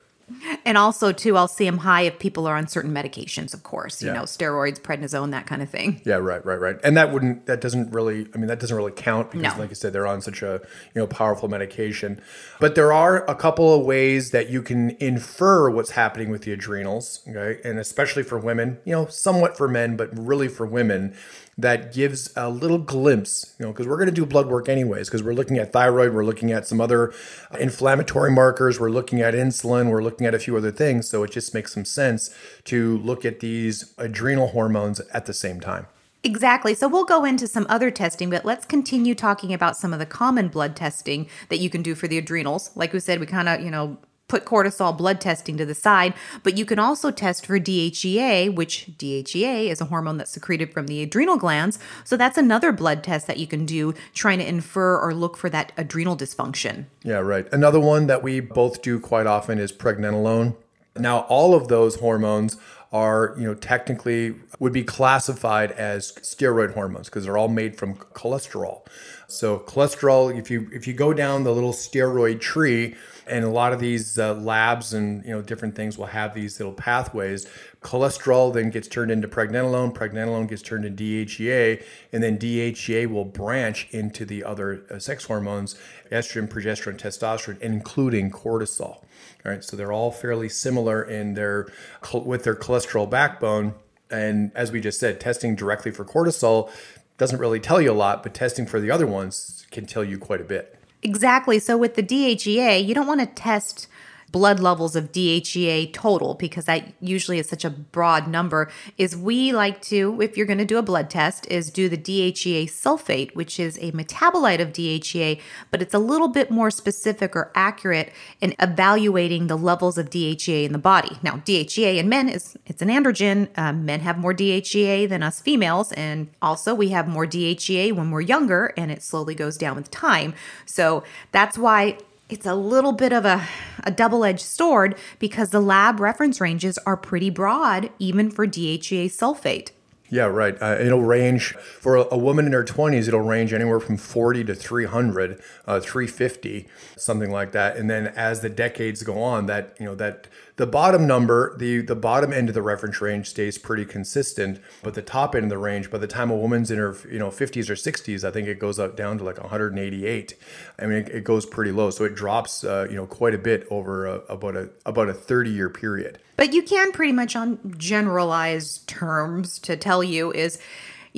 And 0.65 0.77
also, 0.77 1.13
too, 1.13 1.37
I'll 1.37 1.47
see 1.47 1.65
them 1.65 1.77
high 1.77 2.01
if 2.01 2.19
people 2.19 2.47
are 2.47 2.55
on 2.55 2.67
certain 2.67 2.91
medications, 2.91 3.53
of 3.53 3.63
course, 3.63 4.01
you 4.01 4.09
yeah. 4.09 4.15
know, 4.15 4.23
steroids, 4.23 4.79
prednisone, 4.79 5.31
that 5.31 5.47
kind 5.47 5.61
of 5.61 5.69
thing. 5.69 6.01
Yeah, 6.03 6.15
right, 6.15 6.45
right, 6.45 6.59
right. 6.59 6.77
And 6.83 6.97
that 6.97 7.13
wouldn't, 7.13 7.45
that 7.45 7.61
doesn't 7.61 7.91
really, 7.91 8.27
I 8.35 8.37
mean, 8.37 8.47
that 8.47 8.59
doesn't 8.59 8.75
really 8.75 8.91
count 8.91 9.31
because, 9.31 9.55
no. 9.55 9.59
like 9.61 9.69
I 9.69 9.73
said, 9.73 9.93
they're 9.93 10.05
on 10.05 10.21
such 10.21 10.41
a, 10.41 10.61
you 10.93 11.01
know, 11.01 11.07
powerful 11.07 11.47
medication. 11.47 12.21
But 12.59 12.75
there 12.75 12.91
are 12.91 13.25
a 13.29 13.35
couple 13.35 13.73
of 13.73 13.85
ways 13.85 14.31
that 14.31 14.49
you 14.49 14.61
can 14.61 14.91
infer 14.99 15.69
what's 15.69 15.91
happening 15.91 16.29
with 16.29 16.41
the 16.41 16.51
adrenals, 16.51 17.21
okay? 17.29 17.61
And 17.63 17.79
especially 17.79 18.23
for 18.23 18.37
women, 18.37 18.79
you 18.83 18.91
know, 18.91 19.05
somewhat 19.05 19.55
for 19.55 19.69
men, 19.69 19.95
but 19.95 20.09
really 20.17 20.49
for 20.49 20.65
women 20.65 21.15
that 21.57 21.91
gives 21.91 22.31
a 22.35 22.49
little 22.49 22.77
glimpse, 22.77 23.55
you 23.57 23.65
know, 23.65 23.71
because 23.71 23.87
we're 23.87 23.97
going 23.97 24.09
to 24.09 24.11
do 24.11 24.25
blood 24.25 24.47
work 24.47 24.69
anyways, 24.69 25.07
because 25.07 25.23
we're 25.23 25.33
looking 25.33 25.57
at 25.57 25.73
thyroid, 25.73 26.13
we're 26.13 26.23
looking 26.23 26.51
at 26.51 26.67
some 26.67 26.79
other 26.79 27.11
inflammatory 27.59 28.31
markers, 28.31 28.79
we're 28.79 28.91
looking 28.91 29.21
at 29.21 29.33
insulin, 29.33 29.89
we're 29.89 30.03
looking 30.03 30.27
at 30.27 30.35
a 30.35 30.39
few 30.39 30.55
other 30.55 30.71
things. 30.71 31.09
So 31.09 31.23
it 31.23 31.31
just 31.31 31.53
makes 31.53 31.73
some 31.73 31.85
sense 31.85 32.33
to 32.65 32.97
look 32.99 33.25
at 33.25 33.39
these 33.39 33.93
adrenal 33.97 34.49
hormones 34.49 34.99
at 35.13 35.25
the 35.25 35.33
same 35.33 35.59
time. 35.59 35.87
Exactly. 36.23 36.73
So 36.73 36.87
we'll 36.87 37.05
go 37.05 37.23
into 37.23 37.47
some 37.47 37.65
other 37.69 37.89
testing, 37.89 38.29
but 38.29 38.43
let's 38.43 38.65
continue 38.65 39.15
talking 39.15 39.53
about 39.53 39.77
some 39.77 39.93
of 39.93 39.99
the 39.99 40.05
common 40.05 40.49
blood 40.49 40.75
testing 40.75 41.27
that 41.49 41.57
you 41.57 41.69
can 41.69 41.81
do 41.81 41.95
for 41.95 42.07
the 42.07 42.17
adrenals. 42.17 42.71
Like 42.75 42.91
we 42.91 42.99
said, 42.99 43.19
we 43.19 43.25
kind 43.25 43.47
of, 43.47 43.61
you 43.61 43.71
know, 43.71 43.97
put 44.27 44.45
cortisol 44.45 44.97
blood 44.97 45.21
testing 45.21 45.57
to 45.57 45.65
the 45.65 45.75
side, 45.75 46.13
but 46.43 46.57
you 46.57 46.65
can 46.65 46.79
also 46.79 47.11
test 47.11 47.45
for 47.45 47.59
DHEA, 47.59 48.53
which 48.53 48.87
DHEA 48.97 49.69
is 49.69 49.81
a 49.81 49.85
hormone 49.85 50.17
that's 50.17 50.31
secreted 50.31 50.73
from 50.73 50.87
the 50.87 51.01
adrenal 51.01 51.37
glands. 51.37 51.79
So 52.03 52.17
that's 52.17 52.37
another 52.37 52.71
blood 52.71 53.03
test 53.03 53.27
that 53.27 53.37
you 53.37 53.47
can 53.47 53.65
do 53.65 53.93
trying 54.13 54.39
to 54.39 54.47
infer 54.47 54.99
or 54.99 55.13
look 55.13 55.37
for 55.37 55.49
that 55.49 55.71
adrenal 55.77 56.17
dysfunction. 56.17 56.85
Yeah, 57.03 57.17
right. 57.17 57.51
Another 57.53 57.79
one 57.79 58.07
that 58.07 58.23
we 58.23 58.39
both 58.39 58.81
do 58.81 58.99
quite 58.99 59.27
often 59.27 59.59
is 59.59 59.71
pregnenolone. 59.71 60.55
Now, 60.97 61.19
all 61.21 61.53
of 61.53 61.67
those 61.67 61.95
hormones 61.95 62.57
are, 62.91 63.35
you 63.37 63.45
know, 63.45 63.53
technically 63.53 64.35
would 64.59 64.73
be 64.73 64.83
classified 64.83 65.71
as 65.73 66.13
steroid 66.13 66.73
hormones 66.73 67.09
because 67.09 67.25
they're 67.25 67.37
all 67.37 67.49
made 67.49 67.77
from 67.77 67.95
cholesterol. 67.95 68.85
So 69.27 69.59
cholesterol, 69.59 70.37
if 70.37 70.49
you 70.49 70.69
if 70.71 70.87
you 70.87 70.93
go 70.93 71.13
down 71.13 71.43
the 71.43 71.53
little 71.53 71.73
steroid 71.73 72.39
tree, 72.39 72.95
and 73.27 73.45
a 73.45 73.49
lot 73.49 73.73
of 73.73 73.79
these 73.79 74.17
uh, 74.17 74.33
labs 74.33 74.93
and 74.93 75.23
you 75.25 75.31
know 75.31 75.41
different 75.41 75.75
things 75.75 75.97
will 75.97 76.07
have 76.07 76.33
these 76.33 76.59
little 76.59 76.73
pathways. 76.73 77.47
Cholesterol 77.81 78.53
then 78.53 78.69
gets 78.69 78.87
turned 78.87 79.11
into 79.11 79.27
pregnenolone, 79.27 79.93
pregnenolone 79.93 80.47
gets 80.47 80.61
turned 80.61 80.85
into 80.85 81.03
DHEA, 81.03 81.83
and 82.11 82.23
then 82.23 82.37
DHEA 82.37 83.07
will 83.07 83.25
branch 83.25 83.87
into 83.91 84.25
the 84.25 84.43
other 84.43 84.83
uh, 84.89 84.99
sex 84.99 85.25
hormones, 85.25 85.75
estrogen, 86.11 86.47
progesterone, 86.47 86.97
testosterone, 86.97 87.59
including 87.61 88.31
cortisol. 88.31 89.03
All 89.45 89.51
right, 89.51 89.63
so 89.63 89.77
they're 89.77 89.91
all 89.91 90.11
fairly 90.11 90.49
similar 90.49 91.03
in 91.03 91.33
their 91.33 91.67
with 92.13 92.43
their 92.43 92.55
cholesterol 92.55 93.09
backbone. 93.09 93.73
And 94.09 94.51
as 94.55 94.71
we 94.71 94.79
just 94.79 94.99
said, 94.99 95.19
testing 95.19 95.55
directly 95.55 95.91
for 95.91 96.05
cortisol 96.05 96.71
doesn't 97.17 97.39
really 97.39 97.59
tell 97.59 97.81
you 97.81 97.91
a 97.91 97.93
lot, 97.93 98.23
but 98.23 98.33
testing 98.33 98.65
for 98.65 98.79
the 98.79 98.91
other 98.91 99.07
ones 99.07 99.65
can 99.71 99.85
tell 99.85 100.03
you 100.03 100.17
quite 100.17 100.41
a 100.41 100.45
bit. 100.45 100.77
Exactly. 101.03 101.59
So 101.59 101.77
with 101.77 101.95
the 101.95 102.03
DHEA, 102.03 102.85
you 102.85 102.93
don't 102.93 103.07
want 103.07 103.19
to 103.19 103.27
test 103.27 103.87
blood 104.31 104.59
levels 104.59 104.95
of 104.95 105.11
DHEA 105.11 105.93
total 105.93 106.33
because 106.33 106.65
that 106.65 106.93
usually 106.99 107.39
is 107.39 107.47
such 107.47 107.63
a 107.63 107.69
broad 107.69 108.27
number 108.27 108.69
is 108.97 109.15
we 109.15 109.53
like 109.53 109.81
to 109.83 110.21
if 110.21 110.35
you're 110.35 110.45
going 110.45 110.57
to 110.57 110.65
do 110.65 110.77
a 110.77 110.81
blood 110.81 111.09
test 111.09 111.47
is 111.47 111.71
do 111.71 111.87
the 111.87 111.97
DHEA 111.97 112.65
sulfate 112.65 113.33
which 113.35 113.59
is 113.59 113.77
a 113.77 113.91
metabolite 113.93 114.59
of 114.59 114.73
DHEA 114.73 115.39
but 115.71 115.81
it's 115.81 115.93
a 115.93 115.99
little 115.99 116.27
bit 116.27 116.51
more 116.51 116.69
specific 116.69 117.35
or 117.35 117.51
accurate 117.55 118.11
in 118.41 118.53
evaluating 118.59 119.47
the 119.47 119.57
levels 119.57 119.97
of 119.97 120.09
DHEA 120.09 120.65
in 120.65 120.73
the 120.73 120.79
body. 120.79 121.17
Now 121.23 121.37
DHEA 121.37 121.97
in 121.97 122.09
men 122.09 122.27
is 122.27 122.57
it's 122.65 122.81
an 122.81 122.89
androgen. 122.89 123.47
Um, 123.57 123.85
men 123.85 124.01
have 124.01 124.17
more 124.17 124.33
DHEA 124.33 125.07
than 125.07 125.23
us 125.23 125.39
females 125.39 125.93
and 125.93 126.29
also 126.41 126.75
we 126.75 126.89
have 126.89 127.07
more 127.07 127.25
DHEA 127.25 127.93
when 127.93 128.11
we're 128.11 128.21
younger 128.21 128.73
and 128.75 128.91
it 128.91 129.01
slowly 129.01 129.35
goes 129.35 129.57
down 129.57 129.77
with 129.77 129.89
time. 129.89 130.33
So 130.65 131.03
that's 131.31 131.57
why 131.57 131.97
it's 132.29 132.45
a 132.45 132.55
little 132.55 132.91
bit 132.91 133.13
of 133.13 133.25
a, 133.25 133.47
a 133.83 133.91
double 133.91 134.25
edged 134.25 134.41
sword 134.41 134.95
because 135.19 135.49
the 135.49 135.61
lab 135.61 135.99
reference 135.99 136.41
ranges 136.41 136.77
are 136.79 136.97
pretty 136.97 137.29
broad, 137.29 137.89
even 137.99 138.29
for 138.29 138.45
DHEA 138.45 139.05
sulfate. 139.05 139.71
Yeah, 140.09 140.25
right. 140.25 140.59
Uh, 140.61 140.77
it'll 140.79 141.03
range 141.03 141.53
for 141.53 141.97
a, 141.97 142.05
a, 142.11 142.17
woman 142.17 142.45
in 142.45 142.53
her 142.53 142.63
20s, 142.63 143.09
it'll 143.09 143.19
range 143.21 143.51
anywhere 143.51 143.81
from 143.81 143.97
40 143.97 144.45
to 144.45 144.55
300, 144.55 145.41
uh, 145.65 145.79
350, 145.81 146.67
something 146.95 147.29
like 147.29 147.51
that. 147.51 147.75
And 147.75 147.89
then 147.89 148.07
as 148.07 148.39
the 148.39 148.49
decades 148.49 149.03
go 149.03 149.21
on, 149.21 149.47
that, 149.47 149.75
you 149.79 149.85
know, 149.85 149.95
that 149.95 150.27
the 150.57 150.65
bottom 150.65 151.05
number, 151.05 151.55
the 151.57 151.81
the 151.81 151.95
bottom 151.95 152.33
end 152.33 152.49
of 152.49 152.55
the 152.55 152.63
reference 152.63 152.99
range 152.99 153.29
stays 153.29 153.59
pretty 153.59 153.85
consistent, 153.85 154.59
but 154.81 154.95
the 154.95 155.03
top 155.03 155.35
end 155.35 155.45
of 155.45 155.49
the 155.49 155.57
range, 155.57 155.91
by 155.91 155.99
the 155.99 156.07
time 156.07 156.31
a 156.31 156.35
woman's 156.35 156.71
in 156.71 156.79
her 156.79 156.97
you 157.09 157.19
know 157.19 157.29
50s 157.29 157.69
or 157.69 157.75
60s, 157.75 158.23
I 158.23 158.31
think 158.31 158.47
it 158.47 158.59
goes 158.59 158.79
up 158.79 158.97
down 158.97 159.19
to 159.19 159.23
like 159.23 159.39
188. 159.39 160.35
I 160.79 160.85
mean, 160.85 160.97
it, 160.97 161.09
it 161.09 161.23
goes 161.23 161.45
pretty 161.45 161.71
low, 161.71 161.91
so 161.91 162.05
it 162.05 162.15
drops 162.15 162.63
uh, 162.63 162.87
you 162.89 162.95
know 162.95 163.05
quite 163.05 163.35
a 163.35 163.37
bit 163.37 163.67
over 163.69 164.07
a, 164.07 164.15
about 164.29 164.55
a 164.55 164.69
about 164.85 165.09
a 165.09 165.13
30 165.13 165.51
year 165.51 165.69
period. 165.69 166.17
But 166.35 166.53
you 166.53 166.63
can 166.63 166.91
pretty 166.91 167.13
much 167.13 167.35
on 167.35 167.75
generalized 167.77 168.87
terms 168.87 169.59
to 169.59 169.77
tell 169.77 170.03
you 170.03 170.31
is 170.31 170.59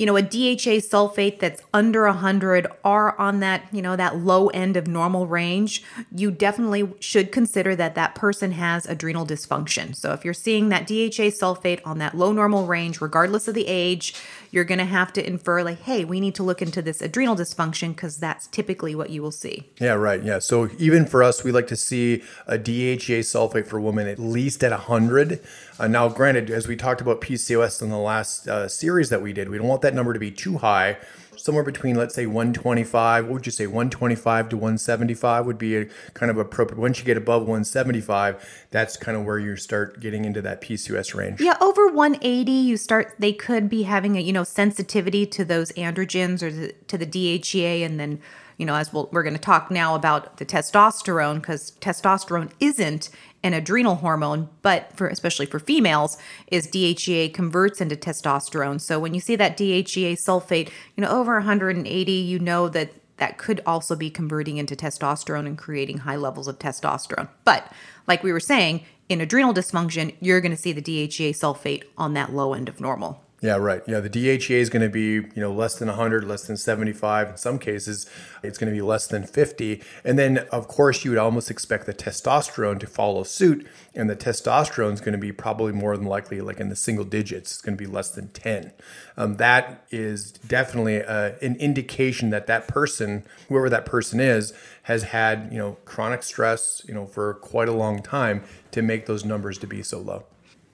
you 0.00 0.06
know, 0.06 0.16
a 0.16 0.22
DHEA 0.22 0.78
sulfate 0.78 1.40
that's 1.40 1.60
under 1.74 2.06
100 2.06 2.66
are 2.84 3.18
on 3.18 3.40
that, 3.40 3.68
you 3.70 3.82
know, 3.82 3.96
that 3.96 4.16
low 4.16 4.46
end 4.48 4.78
of 4.78 4.86
normal 4.86 5.26
range, 5.26 5.82
you 6.16 6.30
definitely 6.30 6.90
should 7.00 7.30
consider 7.30 7.76
that 7.76 7.94
that 7.96 8.14
person 8.14 8.52
has 8.52 8.86
adrenal 8.86 9.26
dysfunction. 9.26 9.94
So 9.94 10.14
if 10.14 10.24
you're 10.24 10.32
seeing 10.32 10.70
that 10.70 10.88
DHEA 10.88 11.28
sulfate 11.28 11.82
on 11.84 11.98
that 11.98 12.16
low 12.16 12.32
normal 12.32 12.66
range, 12.66 13.02
regardless 13.02 13.46
of 13.46 13.54
the 13.54 13.66
age, 13.66 14.14
you're 14.50 14.64
going 14.64 14.78
to 14.78 14.84
have 14.84 15.12
to 15.14 15.26
infer 15.26 15.62
like, 15.62 15.80
hey, 15.82 16.04
we 16.04 16.20
need 16.20 16.34
to 16.34 16.42
look 16.42 16.60
into 16.60 16.82
this 16.82 17.00
adrenal 17.00 17.36
dysfunction 17.36 17.90
because 17.94 18.16
that's 18.16 18.46
typically 18.48 18.94
what 18.94 19.10
you 19.10 19.22
will 19.22 19.30
see. 19.30 19.68
Yeah, 19.80 19.92
right. 19.92 20.22
Yeah. 20.22 20.38
So 20.38 20.68
even 20.78 21.06
for 21.06 21.22
us, 21.22 21.44
we 21.44 21.52
like 21.52 21.68
to 21.68 21.76
see 21.76 22.22
a 22.46 22.58
DHEA 22.58 23.20
sulfate 23.20 23.66
for 23.66 23.80
women 23.80 24.08
at 24.08 24.18
least 24.18 24.64
at 24.64 24.72
100. 24.72 25.40
Uh, 25.78 25.86
now, 25.86 26.08
granted, 26.08 26.50
as 26.50 26.66
we 26.66 26.76
talked 26.76 27.00
about 27.00 27.20
PCOS 27.20 27.80
in 27.82 27.90
the 27.90 27.98
last 27.98 28.48
uh, 28.48 28.68
series 28.68 29.08
that 29.10 29.22
we 29.22 29.32
did, 29.32 29.48
we 29.48 29.58
don't 29.58 29.68
want 29.68 29.82
that 29.82 29.94
number 29.94 30.12
to 30.12 30.20
be 30.20 30.30
too 30.30 30.58
high 30.58 30.96
somewhere 31.44 31.64
between 31.64 31.96
let's 31.96 32.14
say 32.14 32.26
125 32.26 33.24
what 33.24 33.32
would 33.32 33.46
you 33.46 33.52
say 33.52 33.66
125 33.66 34.48
to 34.50 34.56
175 34.56 35.46
would 35.46 35.58
be 35.58 35.76
a 35.76 35.86
kind 36.14 36.30
of 36.30 36.38
appropriate 36.38 36.78
once 36.78 36.98
you 36.98 37.04
get 37.04 37.16
above 37.16 37.42
175 37.42 38.66
that's 38.70 38.96
kind 38.96 39.16
of 39.16 39.24
where 39.24 39.38
you 39.38 39.56
start 39.56 40.00
getting 40.00 40.24
into 40.24 40.42
that 40.42 40.60
pcos 40.60 41.14
range. 41.14 41.40
Yeah 41.40 41.56
over 41.60 41.88
180 41.88 42.52
you 42.52 42.76
start 42.76 43.14
they 43.18 43.32
could 43.32 43.68
be 43.68 43.82
having 43.84 44.16
a 44.16 44.20
you 44.20 44.32
know 44.32 44.44
sensitivity 44.44 45.26
to 45.26 45.44
those 45.44 45.72
androgens 45.72 46.42
or 46.42 46.50
the, 46.50 46.74
to 46.88 46.98
the 46.98 47.06
dhea 47.06 47.84
and 47.84 47.98
then 47.98 48.20
you 48.60 48.66
know 48.66 48.74
as 48.74 48.92
we 48.92 49.02
we 49.10 49.18
are 49.18 49.22
going 49.22 49.34
to 49.34 49.40
talk 49.40 49.70
now 49.70 49.94
about 49.94 50.36
the 50.36 50.44
testosterone 50.44 51.36
because 51.36 51.72
testosterone 51.80 52.50
isn't 52.60 53.08
an 53.42 53.54
adrenal 53.54 53.96
hormone, 53.96 54.50
but 54.60 54.94
for 54.94 55.08
especially 55.08 55.46
for 55.46 55.58
females, 55.58 56.18
is 56.48 56.66
DHEA 56.66 57.32
converts 57.32 57.80
into 57.80 57.96
testosterone. 57.96 58.80
So 58.80 58.98
when 58.98 59.14
you 59.14 59.20
see 59.20 59.34
that 59.36 59.56
DHEA 59.56 60.12
sulfate, 60.12 60.68
you 60.94 61.02
know, 61.02 61.08
over 61.08 61.34
180, 61.34 62.12
you 62.12 62.38
know 62.38 62.68
that 62.68 62.92
that 63.16 63.38
could 63.38 63.62
also 63.64 63.96
be 63.96 64.10
converting 64.10 64.58
into 64.58 64.76
testosterone 64.76 65.46
and 65.46 65.56
creating 65.56 65.98
high 65.98 66.16
levels 66.16 66.48
of 66.48 66.58
testosterone. 66.58 67.28
But 67.44 67.70
like 68.06 68.22
we 68.22 68.32
were 68.32 68.40
saying, 68.40 68.84
in 69.08 69.20
adrenal 69.20 69.54
dysfunction, 69.54 70.14
you're 70.20 70.40
going 70.40 70.52
to 70.52 70.56
see 70.56 70.72
the 70.72 70.82
DHEA 70.82 71.30
sulfate 71.30 71.84
on 71.96 72.14
that 72.14 72.32
low 72.32 72.54
end 72.54 72.68
of 72.68 72.80
normal. 72.80 73.22
Yeah, 73.42 73.56
right. 73.56 73.82
Yeah, 73.86 74.00
the 74.00 74.10
DHEA 74.10 74.60
is 74.60 74.68
going 74.68 74.82
to 74.82 74.90
be, 74.90 75.12
you 75.12 75.30
know, 75.36 75.50
less 75.50 75.78
than 75.78 75.88
100, 75.88 76.24
less 76.24 76.42
than 76.42 76.58
75. 76.58 77.30
In 77.30 77.36
some 77.38 77.58
cases, 77.58 78.04
it's 78.42 78.58
going 78.58 78.70
to 78.70 78.76
be 78.76 78.82
less 78.82 79.06
than 79.06 79.26
50. 79.26 79.82
And 80.04 80.18
then, 80.18 80.38
of 80.52 80.68
course, 80.68 81.06
you 81.06 81.10
would 81.10 81.18
almost 81.18 81.50
expect 81.50 81.86
the 81.86 81.94
testosterone 81.94 82.78
to 82.80 82.86
follow 82.86 83.22
suit. 83.22 83.66
And 83.94 84.10
the 84.10 84.16
testosterone 84.16 84.92
is 84.92 85.00
going 85.00 85.12
to 85.12 85.18
be 85.18 85.32
probably 85.32 85.72
more 85.72 85.96
than 85.96 86.04
likely 86.04 86.42
like 86.42 86.60
in 86.60 86.68
the 86.68 86.76
single 86.76 87.04
digits. 87.04 87.52
It's 87.52 87.62
going 87.62 87.78
to 87.78 87.82
be 87.82 87.90
less 87.90 88.10
than 88.10 88.28
10. 88.28 88.72
Um, 89.16 89.36
that 89.38 89.86
is 89.90 90.32
definitely 90.32 91.02
uh, 91.02 91.32
an 91.40 91.56
indication 91.56 92.28
that 92.30 92.46
that 92.46 92.68
person, 92.68 93.24
whoever 93.48 93.70
that 93.70 93.86
person 93.86 94.20
is, 94.20 94.52
has 94.82 95.04
had, 95.04 95.48
you 95.50 95.56
know, 95.56 95.78
chronic 95.86 96.22
stress, 96.22 96.82
you 96.86 96.92
know, 96.92 97.06
for 97.06 97.32
quite 97.34 97.70
a 97.70 97.72
long 97.72 98.02
time 98.02 98.44
to 98.72 98.82
make 98.82 99.06
those 99.06 99.24
numbers 99.24 99.56
to 99.58 99.66
be 99.66 99.82
so 99.82 99.98
low. 99.98 100.26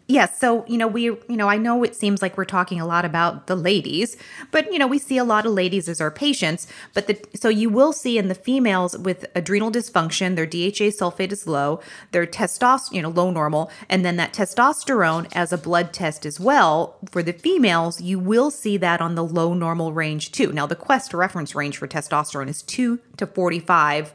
Yes. 0.08 0.38
So, 0.38 0.64
you 0.68 0.78
know, 0.78 0.86
we, 0.86 1.02
you 1.02 1.24
know, 1.28 1.48
I 1.48 1.56
know 1.56 1.82
it 1.82 1.96
seems 1.96 2.22
like 2.22 2.36
we're 2.36 2.44
talking 2.44 2.80
a 2.80 2.86
lot 2.86 3.04
about 3.04 3.48
the 3.48 3.56
ladies, 3.56 4.16
but, 4.52 4.72
you 4.72 4.78
know, 4.78 4.86
we 4.86 5.00
see 5.00 5.18
a 5.18 5.24
lot 5.24 5.44
of 5.46 5.52
ladies 5.52 5.88
as 5.88 6.00
our 6.00 6.12
patients. 6.12 6.68
But 6.94 7.08
the, 7.08 7.18
so 7.34 7.48
you 7.48 7.68
will 7.68 7.92
see 7.92 8.16
in 8.16 8.28
the 8.28 8.36
females 8.36 8.96
with 8.96 9.26
adrenal 9.34 9.72
dysfunction, 9.72 10.36
their 10.36 10.46
DHEA 10.46 10.96
sulfate 10.96 11.32
is 11.32 11.48
low, 11.48 11.80
their 12.12 12.24
testosterone, 12.24 12.92
you 12.92 13.02
know, 13.02 13.08
low 13.08 13.32
normal, 13.32 13.68
and 13.88 14.04
then 14.04 14.14
that 14.16 14.32
testosterone 14.32 15.26
as 15.32 15.52
a 15.52 15.58
blood 15.58 15.92
test 15.92 16.24
as 16.24 16.38
well. 16.38 16.98
For 17.10 17.22
the 17.22 17.32
females, 17.32 18.00
you 18.00 18.20
will 18.20 18.52
see 18.52 18.76
that 18.76 19.00
on 19.00 19.16
the 19.16 19.24
low 19.24 19.54
normal 19.54 19.92
range 19.92 20.30
too. 20.30 20.52
Now, 20.52 20.66
the 20.66 20.76
Quest 20.76 21.14
reference 21.14 21.56
range 21.56 21.78
for 21.78 21.88
testosterone 21.88 22.48
is 22.48 22.62
2 22.62 23.00
to 23.16 23.26
45 23.26 24.14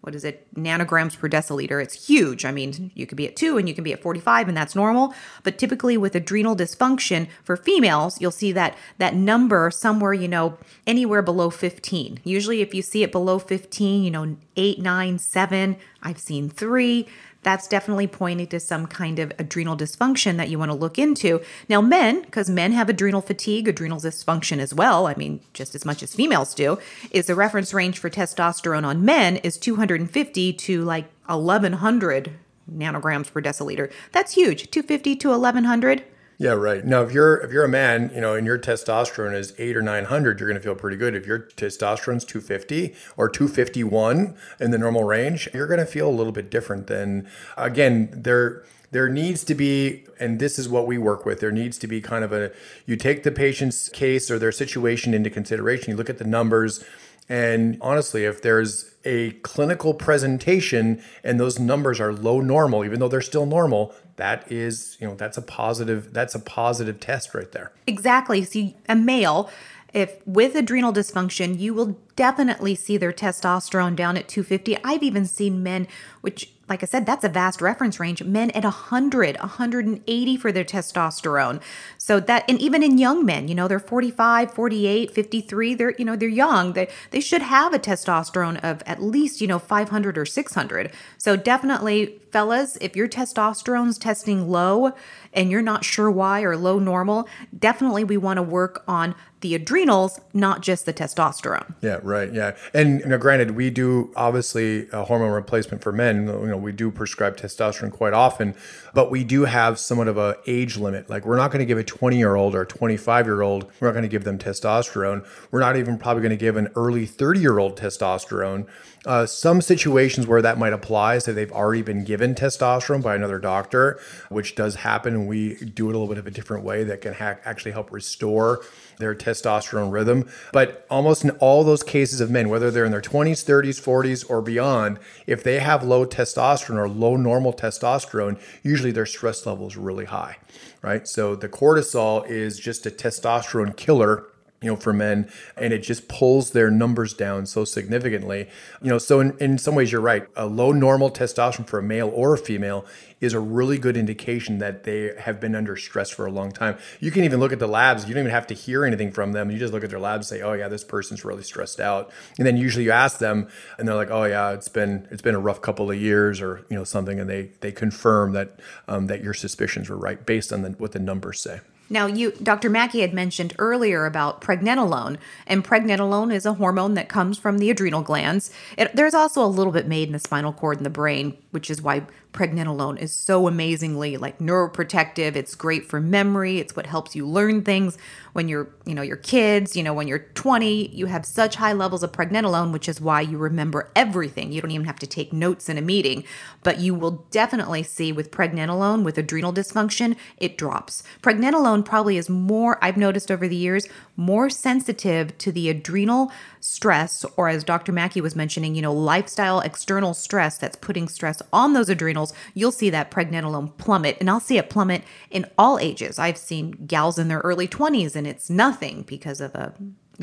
what 0.00 0.14
is 0.14 0.24
it, 0.24 0.46
nanograms 0.54 1.18
per 1.18 1.28
deciliter. 1.28 1.82
It's 1.82 2.06
huge. 2.06 2.44
I 2.44 2.52
mean, 2.52 2.92
you 2.94 3.06
could 3.06 3.16
be 3.16 3.26
at 3.26 3.36
two 3.36 3.58
and 3.58 3.68
you 3.68 3.74
can 3.74 3.84
be 3.84 3.92
at 3.92 4.00
45, 4.00 4.48
and 4.48 4.56
that's 4.56 4.74
normal. 4.74 5.12
But 5.42 5.58
typically 5.58 5.96
with 5.96 6.14
adrenal 6.14 6.56
dysfunction 6.56 7.28
for 7.42 7.56
females, 7.56 8.20
you'll 8.20 8.30
see 8.30 8.52
that 8.52 8.76
that 8.98 9.14
number 9.14 9.70
somewhere, 9.70 10.12
you 10.12 10.28
know, 10.28 10.56
anywhere 10.86 11.22
below 11.22 11.50
15. 11.50 12.20
Usually, 12.22 12.60
if 12.60 12.74
you 12.74 12.82
see 12.82 13.02
it 13.02 13.10
below 13.10 13.38
15, 13.38 14.04
you 14.04 14.10
know, 14.10 14.36
eight, 14.56 14.80
nine, 14.80 15.18
seven, 15.18 15.76
I've 16.02 16.18
seen 16.18 16.48
three 16.48 17.08
that's 17.42 17.68
definitely 17.68 18.06
pointing 18.06 18.46
to 18.48 18.60
some 18.60 18.86
kind 18.86 19.18
of 19.18 19.32
adrenal 19.38 19.76
dysfunction 19.76 20.36
that 20.36 20.48
you 20.48 20.58
want 20.58 20.70
to 20.70 20.76
look 20.76 20.98
into. 20.98 21.40
Now, 21.68 21.80
men, 21.80 22.22
because 22.22 22.50
men 22.50 22.72
have 22.72 22.88
adrenal 22.88 23.20
fatigue, 23.20 23.68
adrenal 23.68 23.98
dysfunction 23.98 24.58
as 24.58 24.74
well, 24.74 25.06
I 25.06 25.14
mean, 25.14 25.40
just 25.52 25.74
as 25.74 25.84
much 25.84 26.02
as 26.02 26.14
females 26.14 26.54
do, 26.54 26.78
is 27.10 27.26
the 27.26 27.34
reference 27.34 27.72
range 27.72 27.98
for 27.98 28.10
testosterone 28.10 28.84
on 28.84 29.04
men 29.04 29.36
is 29.36 29.56
250 29.56 30.52
to 30.52 30.82
like 30.82 31.10
1100 31.26 32.32
nanograms 32.70 33.32
per 33.32 33.40
deciliter. 33.40 33.90
That's 34.12 34.34
huge. 34.34 34.70
250 34.70 35.16
to 35.16 35.28
1100 35.30 36.04
yeah, 36.40 36.52
right. 36.52 36.84
Now, 36.84 37.02
if 37.02 37.12
you're 37.12 37.36
if 37.38 37.50
you're 37.50 37.64
a 37.64 37.68
man, 37.68 38.12
you 38.14 38.20
know, 38.20 38.34
and 38.34 38.46
your 38.46 38.60
testosterone 38.60 39.34
is 39.34 39.52
eight 39.58 39.76
or 39.76 39.82
nine 39.82 40.04
hundred, 40.04 40.38
you're 40.38 40.48
going 40.48 40.58
to 40.58 40.62
feel 40.62 40.76
pretty 40.76 40.96
good. 40.96 41.16
If 41.16 41.26
your 41.26 41.40
testosterone's 41.40 42.24
two 42.24 42.40
fifty 42.40 42.94
or 43.16 43.28
two 43.28 43.48
fifty 43.48 43.82
one 43.82 44.36
in 44.60 44.70
the 44.70 44.78
normal 44.78 45.02
range, 45.02 45.48
you're 45.52 45.66
going 45.66 45.80
to 45.80 45.86
feel 45.86 46.08
a 46.08 46.14
little 46.14 46.32
bit 46.32 46.48
different. 46.48 46.86
Than 46.86 47.28
again, 47.56 48.08
there 48.12 48.64
there 48.92 49.08
needs 49.08 49.42
to 49.44 49.54
be, 49.56 50.06
and 50.20 50.38
this 50.38 50.60
is 50.60 50.68
what 50.68 50.86
we 50.86 50.96
work 50.96 51.26
with. 51.26 51.40
There 51.40 51.50
needs 51.50 51.76
to 51.78 51.88
be 51.88 52.00
kind 52.00 52.22
of 52.22 52.32
a 52.32 52.52
you 52.86 52.94
take 52.94 53.24
the 53.24 53.32
patient's 53.32 53.88
case 53.88 54.30
or 54.30 54.38
their 54.38 54.52
situation 54.52 55.14
into 55.14 55.30
consideration. 55.30 55.90
You 55.90 55.96
look 55.96 56.08
at 56.08 56.18
the 56.18 56.24
numbers, 56.24 56.84
and 57.28 57.78
honestly, 57.80 58.24
if 58.24 58.42
there's 58.42 58.94
a 59.04 59.32
clinical 59.42 59.92
presentation 59.92 61.02
and 61.24 61.40
those 61.40 61.58
numbers 61.58 61.98
are 61.98 62.12
low 62.12 62.40
normal, 62.40 62.84
even 62.84 63.00
though 63.00 63.08
they're 63.08 63.20
still 63.20 63.46
normal, 63.46 63.92
that 64.18 64.50
is, 64.52 64.96
you 65.00 65.06
know, 65.08 65.14
that's 65.14 65.38
a 65.38 65.42
positive, 65.42 66.12
that's 66.12 66.34
a 66.34 66.38
positive 66.38 67.00
test 67.00 67.34
right 67.34 67.50
there. 67.50 67.72
Exactly. 67.86 68.44
See, 68.44 68.76
a 68.88 68.94
male, 68.94 69.50
if 69.92 70.24
with 70.26 70.54
adrenal 70.54 70.92
dysfunction, 70.92 71.58
you 71.58 71.72
will 71.72 71.96
definitely 72.14 72.74
see 72.74 72.96
their 72.96 73.12
testosterone 73.12 73.96
down 73.96 74.16
at 74.16 74.28
250. 74.28 74.76
I've 74.84 75.02
even 75.02 75.24
seen 75.24 75.62
men, 75.62 75.88
which 76.20 76.52
like 76.68 76.82
I 76.82 76.86
said, 76.86 77.06
that's 77.06 77.24
a 77.24 77.28
vast 77.28 77.60
reference 77.60 77.98
range. 77.98 78.22
Men 78.22 78.50
at 78.50 78.64
100, 78.64 79.38
180 79.38 80.36
for 80.36 80.52
their 80.52 80.64
testosterone. 80.64 81.60
So 81.96 82.20
that, 82.20 82.44
and 82.48 82.60
even 82.60 82.82
in 82.82 82.98
young 82.98 83.24
men, 83.24 83.48
you 83.48 83.54
know, 83.54 83.68
they're 83.68 83.80
45, 83.80 84.52
48, 84.52 85.10
53, 85.10 85.74
they're, 85.74 85.94
you 85.98 86.04
know, 86.04 86.16
they're 86.16 86.28
young. 86.28 86.74
They, 86.74 86.88
they 87.10 87.20
should 87.20 87.42
have 87.42 87.72
a 87.72 87.78
testosterone 87.78 88.62
of 88.62 88.82
at 88.86 89.02
least, 89.02 89.40
you 89.40 89.46
know, 89.46 89.58
500 89.58 90.18
or 90.18 90.26
600. 90.26 90.92
So 91.16 91.36
definitely, 91.36 92.20
fellas, 92.38 92.78
if 92.80 92.94
your 92.94 93.08
testosterone's 93.08 93.98
testing 93.98 94.48
low 94.48 94.92
and 95.32 95.50
you're 95.50 95.60
not 95.60 95.84
sure 95.84 96.08
why 96.08 96.42
or 96.42 96.56
low 96.56 96.78
normal, 96.78 97.28
definitely 97.58 98.04
we 98.04 98.16
want 98.16 98.36
to 98.36 98.42
work 98.44 98.84
on 98.86 99.12
the 99.40 99.56
adrenals, 99.56 100.20
not 100.32 100.62
just 100.62 100.86
the 100.86 100.92
testosterone. 100.92 101.74
Yeah, 101.80 101.98
right. 102.02 102.32
Yeah. 102.32 102.56
And 102.72 103.00
you 103.00 103.06
know, 103.06 103.18
granted, 103.18 103.52
we 103.52 103.70
do 103.70 104.12
obviously 104.14 104.86
hormone 104.86 105.32
replacement 105.32 105.82
for 105.82 105.90
men. 105.90 106.28
You 106.28 106.46
know, 106.46 106.56
we 106.56 106.70
do 106.70 106.92
prescribe 106.92 107.36
testosterone 107.36 107.90
quite 107.90 108.12
often, 108.12 108.54
but 108.98 109.12
we 109.12 109.22
do 109.22 109.44
have 109.44 109.78
somewhat 109.78 110.08
of 110.08 110.18
a 110.18 110.36
age 110.48 110.76
limit. 110.76 111.08
Like 111.08 111.24
we're 111.24 111.36
not 111.36 111.52
going 111.52 111.60
to 111.60 111.64
give 111.64 111.78
a 111.78 111.84
20 111.84 112.18
year 112.18 112.34
old 112.34 112.56
or 112.56 112.64
25 112.64 113.26
year 113.26 113.42
old, 113.42 113.70
we're 113.78 113.86
not 113.86 113.92
going 113.92 114.02
to 114.02 114.08
give 114.08 114.24
them 114.24 114.38
testosterone. 114.38 115.24
We're 115.52 115.60
not 115.60 115.76
even 115.76 115.98
probably 115.98 116.20
going 116.20 116.30
to 116.30 116.36
give 116.36 116.56
an 116.56 116.66
early 116.74 117.06
30 117.06 117.38
year 117.38 117.60
old 117.60 117.78
testosterone. 117.78 118.66
Uh, 119.06 119.24
some 119.24 119.60
situations 119.60 120.26
where 120.26 120.42
that 120.42 120.58
might 120.58 120.72
apply, 120.72 121.18
so 121.18 121.32
they've 121.32 121.52
already 121.52 121.82
been 121.82 122.02
given 122.02 122.34
testosterone 122.34 123.00
by 123.00 123.14
another 123.14 123.38
doctor, 123.38 124.00
which 124.30 124.56
does 124.56 124.74
happen, 124.74 125.28
we 125.28 125.54
do 125.54 125.88
it 125.88 125.94
a 125.94 125.96
little 125.96 126.08
bit 126.08 126.18
of 126.18 126.26
a 126.26 126.32
different 126.32 126.64
way 126.64 126.82
that 126.82 127.00
can 127.00 127.14
ha- 127.14 127.36
actually 127.44 127.70
help 127.70 127.92
restore 127.92 128.64
their 128.98 129.14
testosterone 129.14 129.92
rhythm. 129.92 130.28
But 130.52 130.86
almost 130.90 131.24
in 131.24 131.30
all 131.30 131.64
those 131.64 131.82
cases 131.82 132.20
of 132.20 132.30
men, 132.30 132.48
whether 132.48 132.70
they're 132.70 132.84
in 132.84 132.92
their 132.92 133.00
20s, 133.00 133.44
30s, 133.44 133.80
40s, 133.80 134.28
or 134.28 134.42
beyond, 134.42 134.98
if 135.26 135.42
they 135.42 135.58
have 135.60 135.82
low 135.82 136.06
testosterone 136.06 136.78
or 136.78 136.88
low 136.88 137.16
normal 137.16 137.52
testosterone, 137.52 138.38
usually 138.62 138.92
their 138.92 139.06
stress 139.06 139.46
level 139.46 139.66
is 139.66 139.76
really 139.76 140.06
high, 140.06 140.38
right? 140.82 141.06
So 141.08 141.34
the 141.34 141.48
cortisol 141.48 142.26
is 142.28 142.58
just 142.58 142.86
a 142.86 142.90
testosterone 142.90 143.76
killer 143.76 144.26
you 144.60 144.68
know, 144.68 144.76
for 144.76 144.92
men, 144.92 145.30
and 145.56 145.72
it 145.72 145.84
just 145.84 146.08
pulls 146.08 146.50
their 146.50 146.68
numbers 146.68 147.14
down 147.14 147.46
so 147.46 147.64
significantly. 147.64 148.48
You 148.82 148.90
know, 148.90 148.98
so 148.98 149.20
in, 149.20 149.36
in 149.38 149.56
some 149.56 149.76
ways, 149.76 149.92
you're 149.92 150.00
right. 150.00 150.26
A 150.34 150.46
low 150.46 150.72
normal 150.72 151.10
testosterone 151.10 151.66
for 151.68 151.78
a 151.78 151.82
male 151.82 152.10
or 152.12 152.34
a 152.34 152.38
female 152.38 152.84
is 153.20 153.34
a 153.34 153.40
really 153.40 153.78
good 153.78 153.96
indication 153.96 154.58
that 154.58 154.82
they 154.82 155.14
have 155.18 155.40
been 155.40 155.54
under 155.54 155.76
stress 155.76 156.10
for 156.10 156.26
a 156.26 156.30
long 156.30 156.50
time. 156.50 156.76
You 156.98 157.12
can 157.12 157.22
even 157.22 157.38
look 157.38 157.52
at 157.52 157.60
the 157.60 157.68
labs. 157.68 158.08
You 158.08 158.14
don't 158.14 158.22
even 158.22 158.32
have 158.32 158.48
to 158.48 158.54
hear 158.54 158.84
anything 158.84 159.12
from 159.12 159.32
them. 159.32 159.50
You 159.50 159.58
just 159.58 159.72
look 159.72 159.84
at 159.84 159.90
their 159.90 160.00
labs 160.00 160.30
and 160.30 160.38
say, 160.38 160.44
"Oh 160.44 160.54
yeah, 160.54 160.66
this 160.68 160.82
person's 160.82 161.24
really 161.24 161.44
stressed 161.44 161.78
out." 161.78 162.10
And 162.36 162.46
then 162.46 162.56
usually 162.56 162.84
you 162.84 162.90
ask 162.90 163.18
them, 163.18 163.48
and 163.78 163.86
they're 163.86 163.94
like, 163.94 164.10
"Oh 164.10 164.24
yeah, 164.24 164.50
it's 164.50 164.68
been 164.68 165.06
it's 165.12 165.22
been 165.22 165.36
a 165.36 165.40
rough 165.40 165.62
couple 165.62 165.88
of 165.88 165.96
years, 165.96 166.40
or 166.40 166.64
you 166.68 166.76
know 166.76 166.84
something," 166.84 167.20
and 167.20 167.30
they 167.30 167.50
they 167.60 167.70
confirm 167.70 168.32
that 168.32 168.58
um, 168.88 169.06
that 169.06 169.22
your 169.22 169.34
suspicions 169.34 169.88
were 169.88 169.96
right 169.96 170.26
based 170.26 170.52
on 170.52 170.62
the, 170.62 170.70
what 170.70 170.90
the 170.90 170.98
numbers 170.98 171.40
say. 171.40 171.60
Now, 171.90 172.06
you, 172.06 172.32
Dr. 172.42 172.68
Mackey 172.68 173.00
had 173.00 173.14
mentioned 173.14 173.54
earlier 173.58 174.04
about 174.04 174.40
pregnenolone, 174.40 175.16
and 175.46 175.64
pregnenolone 175.64 176.32
is 176.32 176.44
a 176.44 176.54
hormone 176.54 176.94
that 176.94 177.08
comes 177.08 177.38
from 177.38 177.58
the 177.58 177.70
adrenal 177.70 178.02
glands. 178.02 178.50
It, 178.76 178.94
there's 178.94 179.14
also 179.14 179.42
a 179.42 179.46
little 179.46 179.72
bit 179.72 179.86
made 179.86 180.08
in 180.08 180.12
the 180.12 180.18
spinal 180.18 180.52
cord 180.52 180.76
and 180.76 180.86
the 180.86 180.90
brain, 180.90 181.36
which 181.50 181.70
is 181.70 181.80
why 181.80 182.02
pregnenolone 182.32 182.98
is 182.98 183.12
so 183.12 183.48
amazingly 183.48 184.16
like 184.16 184.38
neuroprotective. 184.38 185.34
It's 185.34 185.54
great 185.54 185.86
for 185.86 186.00
memory. 186.00 186.58
It's 186.58 186.76
what 186.76 186.86
helps 186.86 187.16
you 187.16 187.26
learn 187.26 187.62
things 187.62 187.96
when 188.32 188.48
you're, 188.48 188.68
you 188.84 188.94
know, 188.94 189.02
your 189.02 189.16
kids, 189.16 189.76
you 189.76 189.82
know, 189.82 189.94
when 189.94 190.06
you're 190.06 190.20
20, 190.20 190.88
you 190.94 191.06
have 191.06 191.24
such 191.26 191.56
high 191.56 191.72
levels 191.72 192.02
of 192.02 192.12
pregnenolone, 192.12 192.72
which 192.72 192.88
is 192.88 193.00
why 193.00 193.20
you 193.20 193.38
remember 193.38 193.90
everything. 193.96 194.52
You 194.52 194.60
don't 194.60 194.70
even 194.70 194.86
have 194.86 194.98
to 195.00 195.06
take 195.06 195.32
notes 195.32 195.68
in 195.68 195.78
a 195.78 195.82
meeting, 195.82 196.24
but 196.62 196.78
you 196.78 196.94
will 196.94 197.26
definitely 197.30 197.82
see 197.82 198.12
with 198.12 198.30
pregnenolone 198.30 199.02
with 199.02 199.18
adrenal 199.18 199.52
dysfunction, 199.52 200.16
it 200.36 200.58
drops. 200.58 201.02
Pregnenolone 201.22 201.84
probably 201.84 202.16
is 202.16 202.28
more 202.28 202.78
I've 202.82 202.96
noticed 202.96 203.30
over 203.30 203.48
the 203.48 203.56
years, 203.56 203.86
more 204.18 204.50
sensitive 204.50 205.38
to 205.38 205.52
the 205.52 205.70
adrenal 205.70 206.30
stress 206.60 207.24
or 207.36 207.48
as 207.48 207.62
Dr. 207.62 207.92
Mackey 207.92 208.20
was 208.20 208.34
mentioning, 208.34 208.74
you 208.74 208.82
know, 208.82 208.92
lifestyle 208.92 209.60
external 209.60 210.12
stress 210.12 210.58
that's 210.58 210.76
putting 210.76 211.08
stress 211.08 211.40
on 211.52 211.72
those 211.72 211.88
adrenals, 211.88 212.34
you'll 212.52 212.72
see 212.72 212.90
that 212.90 213.12
pregnenolone 213.12 213.74
plummet. 213.78 214.16
And 214.18 214.28
I'll 214.28 214.40
see 214.40 214.58
it 214.58 214.68
plummet 214.68 215.04
in 215.30 215.46
all 215.56 215.78
ages. 215.78 216.18
I've 216.18 216.36
seen 216.36 216.72
gals 216.86 217.18
in 217.18 217.28
their 217.28 217.38
early 217.38 217.68
20s 217.68 218.16
and 218.16 218.26
it's 218.26 218.50
nothing 218.50 219.02
because 219.02 219.40
of 219.40 219.54
a 219.54 219.72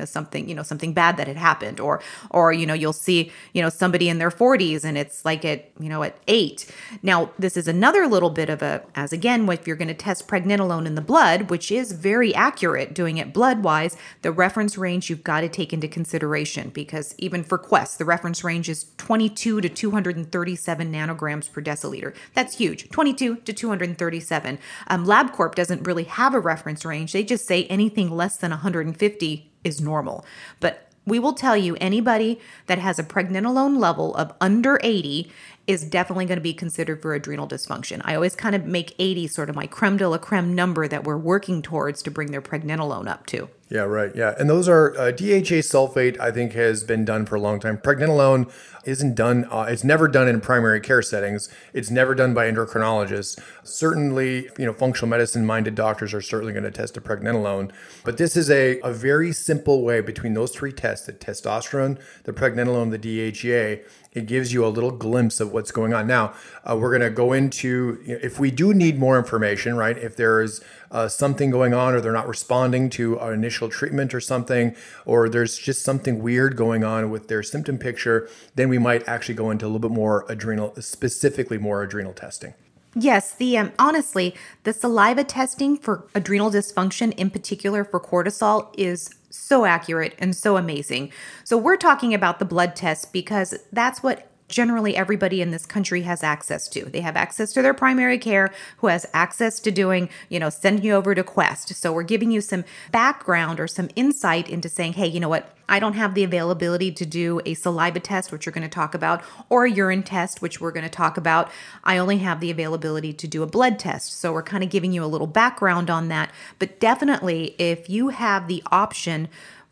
something 0.04 0.50
you 0.50 0.56
know 0.56 0.64
something 0.64 0.94
bad 0.94 1.16
that 1.18 1.28
had 1.28 1.38
happened 1.38 1.80
or 1.80 2.02
or 2.32 2.52
you 2.52 2.66
know 2.66 2.74
you'll 2.74 2.92
see 2.92 3.32
you 3.54 3.62
know 3.62 3.70
somebody 3.70 4.10
in 4.10 4.18
their 4.18 4.32
40s 4.32 4.84
and 4.84 4.98
it's 4.98 5.24
like 5.24 5.46
at 5.46 5.70
you 5.80 5.88
know 5.88 6.04
at 6.04 6.18
8 6.28 6.70
now 7.04 7.32
this 7.40 7.56
is 7.56 7.68
another 7.68 8.08
little 8.08 8.30
bit 8.30 8.50
of 8.50 8.62
a 8.62 8.84
as 8.96 9.14
again 9.14 9.48
if 9.50 9.68
you're 9.68 9.76
going 9.76 9.88
to 9.88 9.94
test 9.94 10.28
pregnenolone 10.28 10.86
in 10.86 10.96
the 10.96 11.02
blood 11.02 11.50
which 11.50 11.72
is 11.72 11.92
very 11.94 12.34
accurate 12.36 12.94
doing 12.94 13.18
it 13.18 13.32
blood 13.32 13.64
wise 13.64 13.96
the 14.24 14.32
reference 14.32 14.78
range 14.78 15.10
you've 15.10 15.24
got 15.24 15.42
to 15.42 15.50
take 15.50 15.72
into 15.72 15.88
consideration 15.88 16.70
because 16.70 17.16
even 17.18 17.44
for 17.44 17.58
quest 17.58 17.98
the 17.98 18.06
reference 18.06 18.44
range 18.44 18.68
is 18.68 18.88
22 18.98 19.62
to 19.62 19.70
237 19.70 20.92
nanograms 20.92 21.52
per 21.52 21.62
deciliter. 21.62 22.16
That's 22.34 22.58
huge 22.58 22.90
22 22.90 23.38
to 23.38 23.54
237 23.54 24.60
um, 24.88 25.06
labcorp 25.06 25.56
doesn't 25.56 25.84
really 25.84 26.06
have 26.06 26.34
a 26.34 26.40
reference 26.40 26.86
range. 26.86 27.14
They 27.14 27.24
just 27.24 27.46
say 27.46 27.66
anything 27.66 28.10
less 28.10 28.38
than 28.38 28.52
150 28.52 29.52
is 29.66 29.82
normal. 29.82 30.24
But 30.62 30.88
we 31.06 31.20
will 31.20 31.34
tell 31.34 31.56
you 31.58 31.76
anybody 31.80 32.40
that 32.68 32.80
has 32.80 32.98
a 32.98 33.04
pregnenolone 33.04 33.78
level 33.78 34.16
of 34.16 34.34
under 34.42 34.80
80 34.82 35.32
is 35.68 35.84
definitely 35.84 36.26
going 36.26 36.38
to 36.38 36.44
be 36.44 36.54
considered 36.54 37.02
for 37.02 37.14
adrenal 37.14 37.48
dysfunction. 37.48 38.02
I 38.06 38.16
always 38.16 38.36
kind 38.36 38.56
of 38.56 38.66
make 38.66 38.94
80 39.00 39.28
sort 39.28 39.50
of 39.50 39.56
my 39.56 39.66
creme 39.66 39.98
de 39.98 40.08
la 40.08 40.18
creme 40.18 40.54
number 40.54 40.88
that 40.88 41.04
we're 41.04 41.18
working 41.18 41.62
towards 41.62 42.04
to 42.04 42.12
bring 42.12 42.32
their 42.32 42.42
pregnenolone 42.42 43.08
up 43.08 43.26
to. 43.28 43.50
Yeah, 43.68 43.82
right. 43.82 44.16
Yeah. 44.16 44.36
And 44.38 44.48
those 44.48 44.70
are 44.70 44.96
uh, 44.96 45.12
DHEA 45.12 45.60
sulfate, 45.60 46.20
I 46.20 46.30
think, 46.30 46.54
has 46.54 46.84
been 46.84 47.04
done 47.04 47.26
for 47.26 47.34
a 47.36 47.40
long 47.40 47.60
time. 47.60 47.80
Pregnenolone 47.80 48.52
isn't 48.86 49.16
done, 49.16 49.48
uh, 49.50 49.66
it's 49.68 49.84
never 49.84 50.08
done 50.08 50.28
in 50.28 50.40
primary 50.40 50.80
care 50.80 51.02
settings. 51.02 51.50
It's 51.74 51.90
never 51.90 52.14
done 52.14 52.36
by 52.36 52.50
endocrinologists. 52.50 53.40
Certainly, 53.64 54.52
you 54.60 54.68
know, 54.68 54.74
functional 54.74 55.10
medicine 55.10 55.48
minded 55.48 55.74
doctors 55.74 56.14
are 56.14 56.22
certainly 56.22 56.54
going 56.54 56.64
to 56.64 56.70
test 56.70 56.96
a 56.96 57.02
pregnenolone. 57.02 57.72
But 58.04 58.18
this 58.18 58.38
is 58.38 58.52
a, 58.52 58.80
a 58.82 58.94
very 58.94 59.32
simple 59.32 59.82
way 59.82 60.00
between 60.00 60.36
those 60.36 60.52
three 60.52 60.72
tests 60.72 61.08
the 61.08 61.14
testosterone, 61.14 62.00
the 62.26 62.34
pregnenolone, 62.34 62.92
the 62.92 63.00
DHEA 63.00 63.84
it 64.16 64.26
gives 64.26 64.54
you 64.54 64.66
a 64.66 64.70
little 64.70 64.92
glimpse 64.92 65.40
of 65.40 65.52
what's 65.52 65.72
going 65.72 65.94
on. 65.94 66.08
Now, 66.08 66.34
uh, 66.64 66.76
we're 66.76 66.90
going 66.90 67.08
to 67.08 67.14
go 67.14 67.34
into 67.34 68.02
you 68.06 68.14
know, 68.14 68.20
if 68.24 68.40
we 68.40 68.50
do 68.50 68.74
need 68.74 68.98
more 68.98 69.18
information, 69.20 69.76
right? 69.76 69.98
If 69.98 70.16
there 70.16 70.42
is 70.42 70.64
uh, 70.90 71.10
something 71.10 71.52
going 71.52 71.74
on 71.74 71.94
or 71.94 72.02
they're 72.02 72.14
not 72.14 72.28
responding 72.28 72.90
to 72.92 73.20
our 73.20 73.34
initial 73.34 73.70
treatment 73.70 74.14
or 74.14 74.22
something, 74.22 74.76
or 75.06 75.28
there's 75.28 75.58
just 75.58 75.84
something 75.84 76.24
weird 76.24 76.56
going 76.56 76.84
on 76.84 77.12
with 77.12 77.28
their 77.28 77.44
symptom 77.44 77.78
picture, 77.78 78.30
then 78.56 78.70
we 78.70 78.78
might 78.78 79.08
actually 79.08 79.36
go 79.36 79.52
into 79.52 79.66
a 79.66 79.68
little 79.68 79.80
bit 79.80 79.92
more 79.92 80.26
adrenal, 80.30 80.74
specifically 80.80 81.58
more 81.58 81.84
adrenal 81.84 82.14
testing. 82.14 82.54
Yes, 82.98 83.36
the 83.36 83.58
um, 83.58 83.74
honestly, 83.78 84.34
the 84.64 84.72
saliva 84.72 85.26
testing 85.26 85.76
for 85.76 86.08
adrenal 86.16 86.50
dysfunction, 86.50 87.14
in 87.16 87.30
particular 87.30 87.84
for 87.84 88.00
cortisol, 88.00 88.74
is 88.78 89.10
so 89.36 89.66
accurate 89.66 90.16
and 90.20 90.36
so 90.36 90.58
amazing. 90.58 91.12
So, 91.44 91.58
we're 91.58 91.78
talking 91.78 92.14
about 92.14 92.40
the 92.40 92.46
blood 92.46 92.76
test 92.76 93.14
because 93.14 93.54
that's 93.72 94.02
what 94.02 94.30
generally 94.48 94.96
everybody 94.96 95.42
in 95.42 95.52
this 95.52 95.66
country 95.66 96.04
has 96.04 96.24
access 96.24 96.68
to. 96.70 96.86
They 96.86 97.02
have 97.02 97.16
access 97.16 97.52
to 97.54 97.62
their 97.62 97.74
primary 97.74 98.18
care 98.18 98.54
who 98.78 98.88
has 98.88 99.06
access 99.14 99.60
to 99.62 99.72
doing, 99.72 100.10
you 100.30 100.40
know, 100.40 100.50
sending 100.50 100.86
you 100.86 100.94
over 100.94 101.16
to 101.16 101.24
Quest. 101.24 101.74
So 101.76 101.92
we're 101.92 102.04
giving 102.04 102.32
you 102.32 102.42
some 102.42 102.64
background 102.92 103.60
or 103.60 103.68
some 103.68 103.90
insight 103.96 104.50
into 104.50 104.70
saying, 104.70 104.94
hey, 104.94 105.08
you 105.08 105.20
know 105.20 105.30
what? 105.30 105.52
I 105.68 105.80
don't 105.80 105.94
have 105.94 106.14
the 106.14 106.24
availability 106.24 106.92
to 106.92 107.06
do 107.06 107.42
a 107.46 107.56
saliva 107.56 108.00
test, 108.00 108.32
which 108.32 108.46
we're 108.46 108.54
going 108.54 108.62
to 108.62 108.70
talk 108.70 108.94
about, 108.94 109.24
or 109.50 109.66
a 109.66 109.72
urine 109.72 110.04
test, 110.04 110.42
which 110.42 110.62
we're 110.62 110.72
going 110.72 110.84
to 110.84 110.90
talk 110.90 111.18
about. 111.18 111.50
I 111.84 111.98
only 111.98 112.20
have 112.20 112.40
the 112.40 112.52
availability 112.52 113.14
to 113.14 113.28
do 113.28 113.42
a 113.42 113.48
blood 113.48 113.80
test. 113.80 114.20
So 114.20 114.32
we're 114.32 114.44
kind 114.44 114.64
of 114.64 114.70
giving 114.70 114.92
you 114.92 115.04
a 115.04 115.08
little 115.08 115.28
background 115.28 115.90
on 115.90 116.08
that. 116.10 116.32
But 116.60 116.80
definitely, 116.80 117.56
if 117.58 117.90
you 117.90 118.10
have 118.10 118.48
the 118.48 118.62
option 118.72 119.28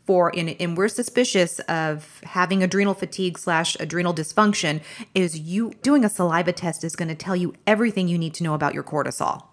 for 0.06 0.36
and, 0.36 0.54
and 0.60 0.76
we're 0.76 0.88
suspicious 0.88 1.58
of 1.60 2.20
having 2.24 2.62
adrenal 2.62 2.94
fatigue 2.94 3.38
slash 3.38 3.76
adrenal 3.80 4.14
dysfunction 4.14 4.80
is 5.14 5.38
you 5.38 5.72
doing 5.82 6.04
a 6.04 6.08
saliva 6.08 6.52
test 6.52 6.84
is 6.84 6.94
going 6.96 7.08
to 7.08 7.14
tell 7.14 7.36
you 7.36 7.54
everything 7.66 8.08
you 8.08 8.18
need 8.18 8.34
to 8.34 8.44
know 8.44 8.54
about 8.54 8.74
your 8.74 8.84
cortisol 8.84 9.44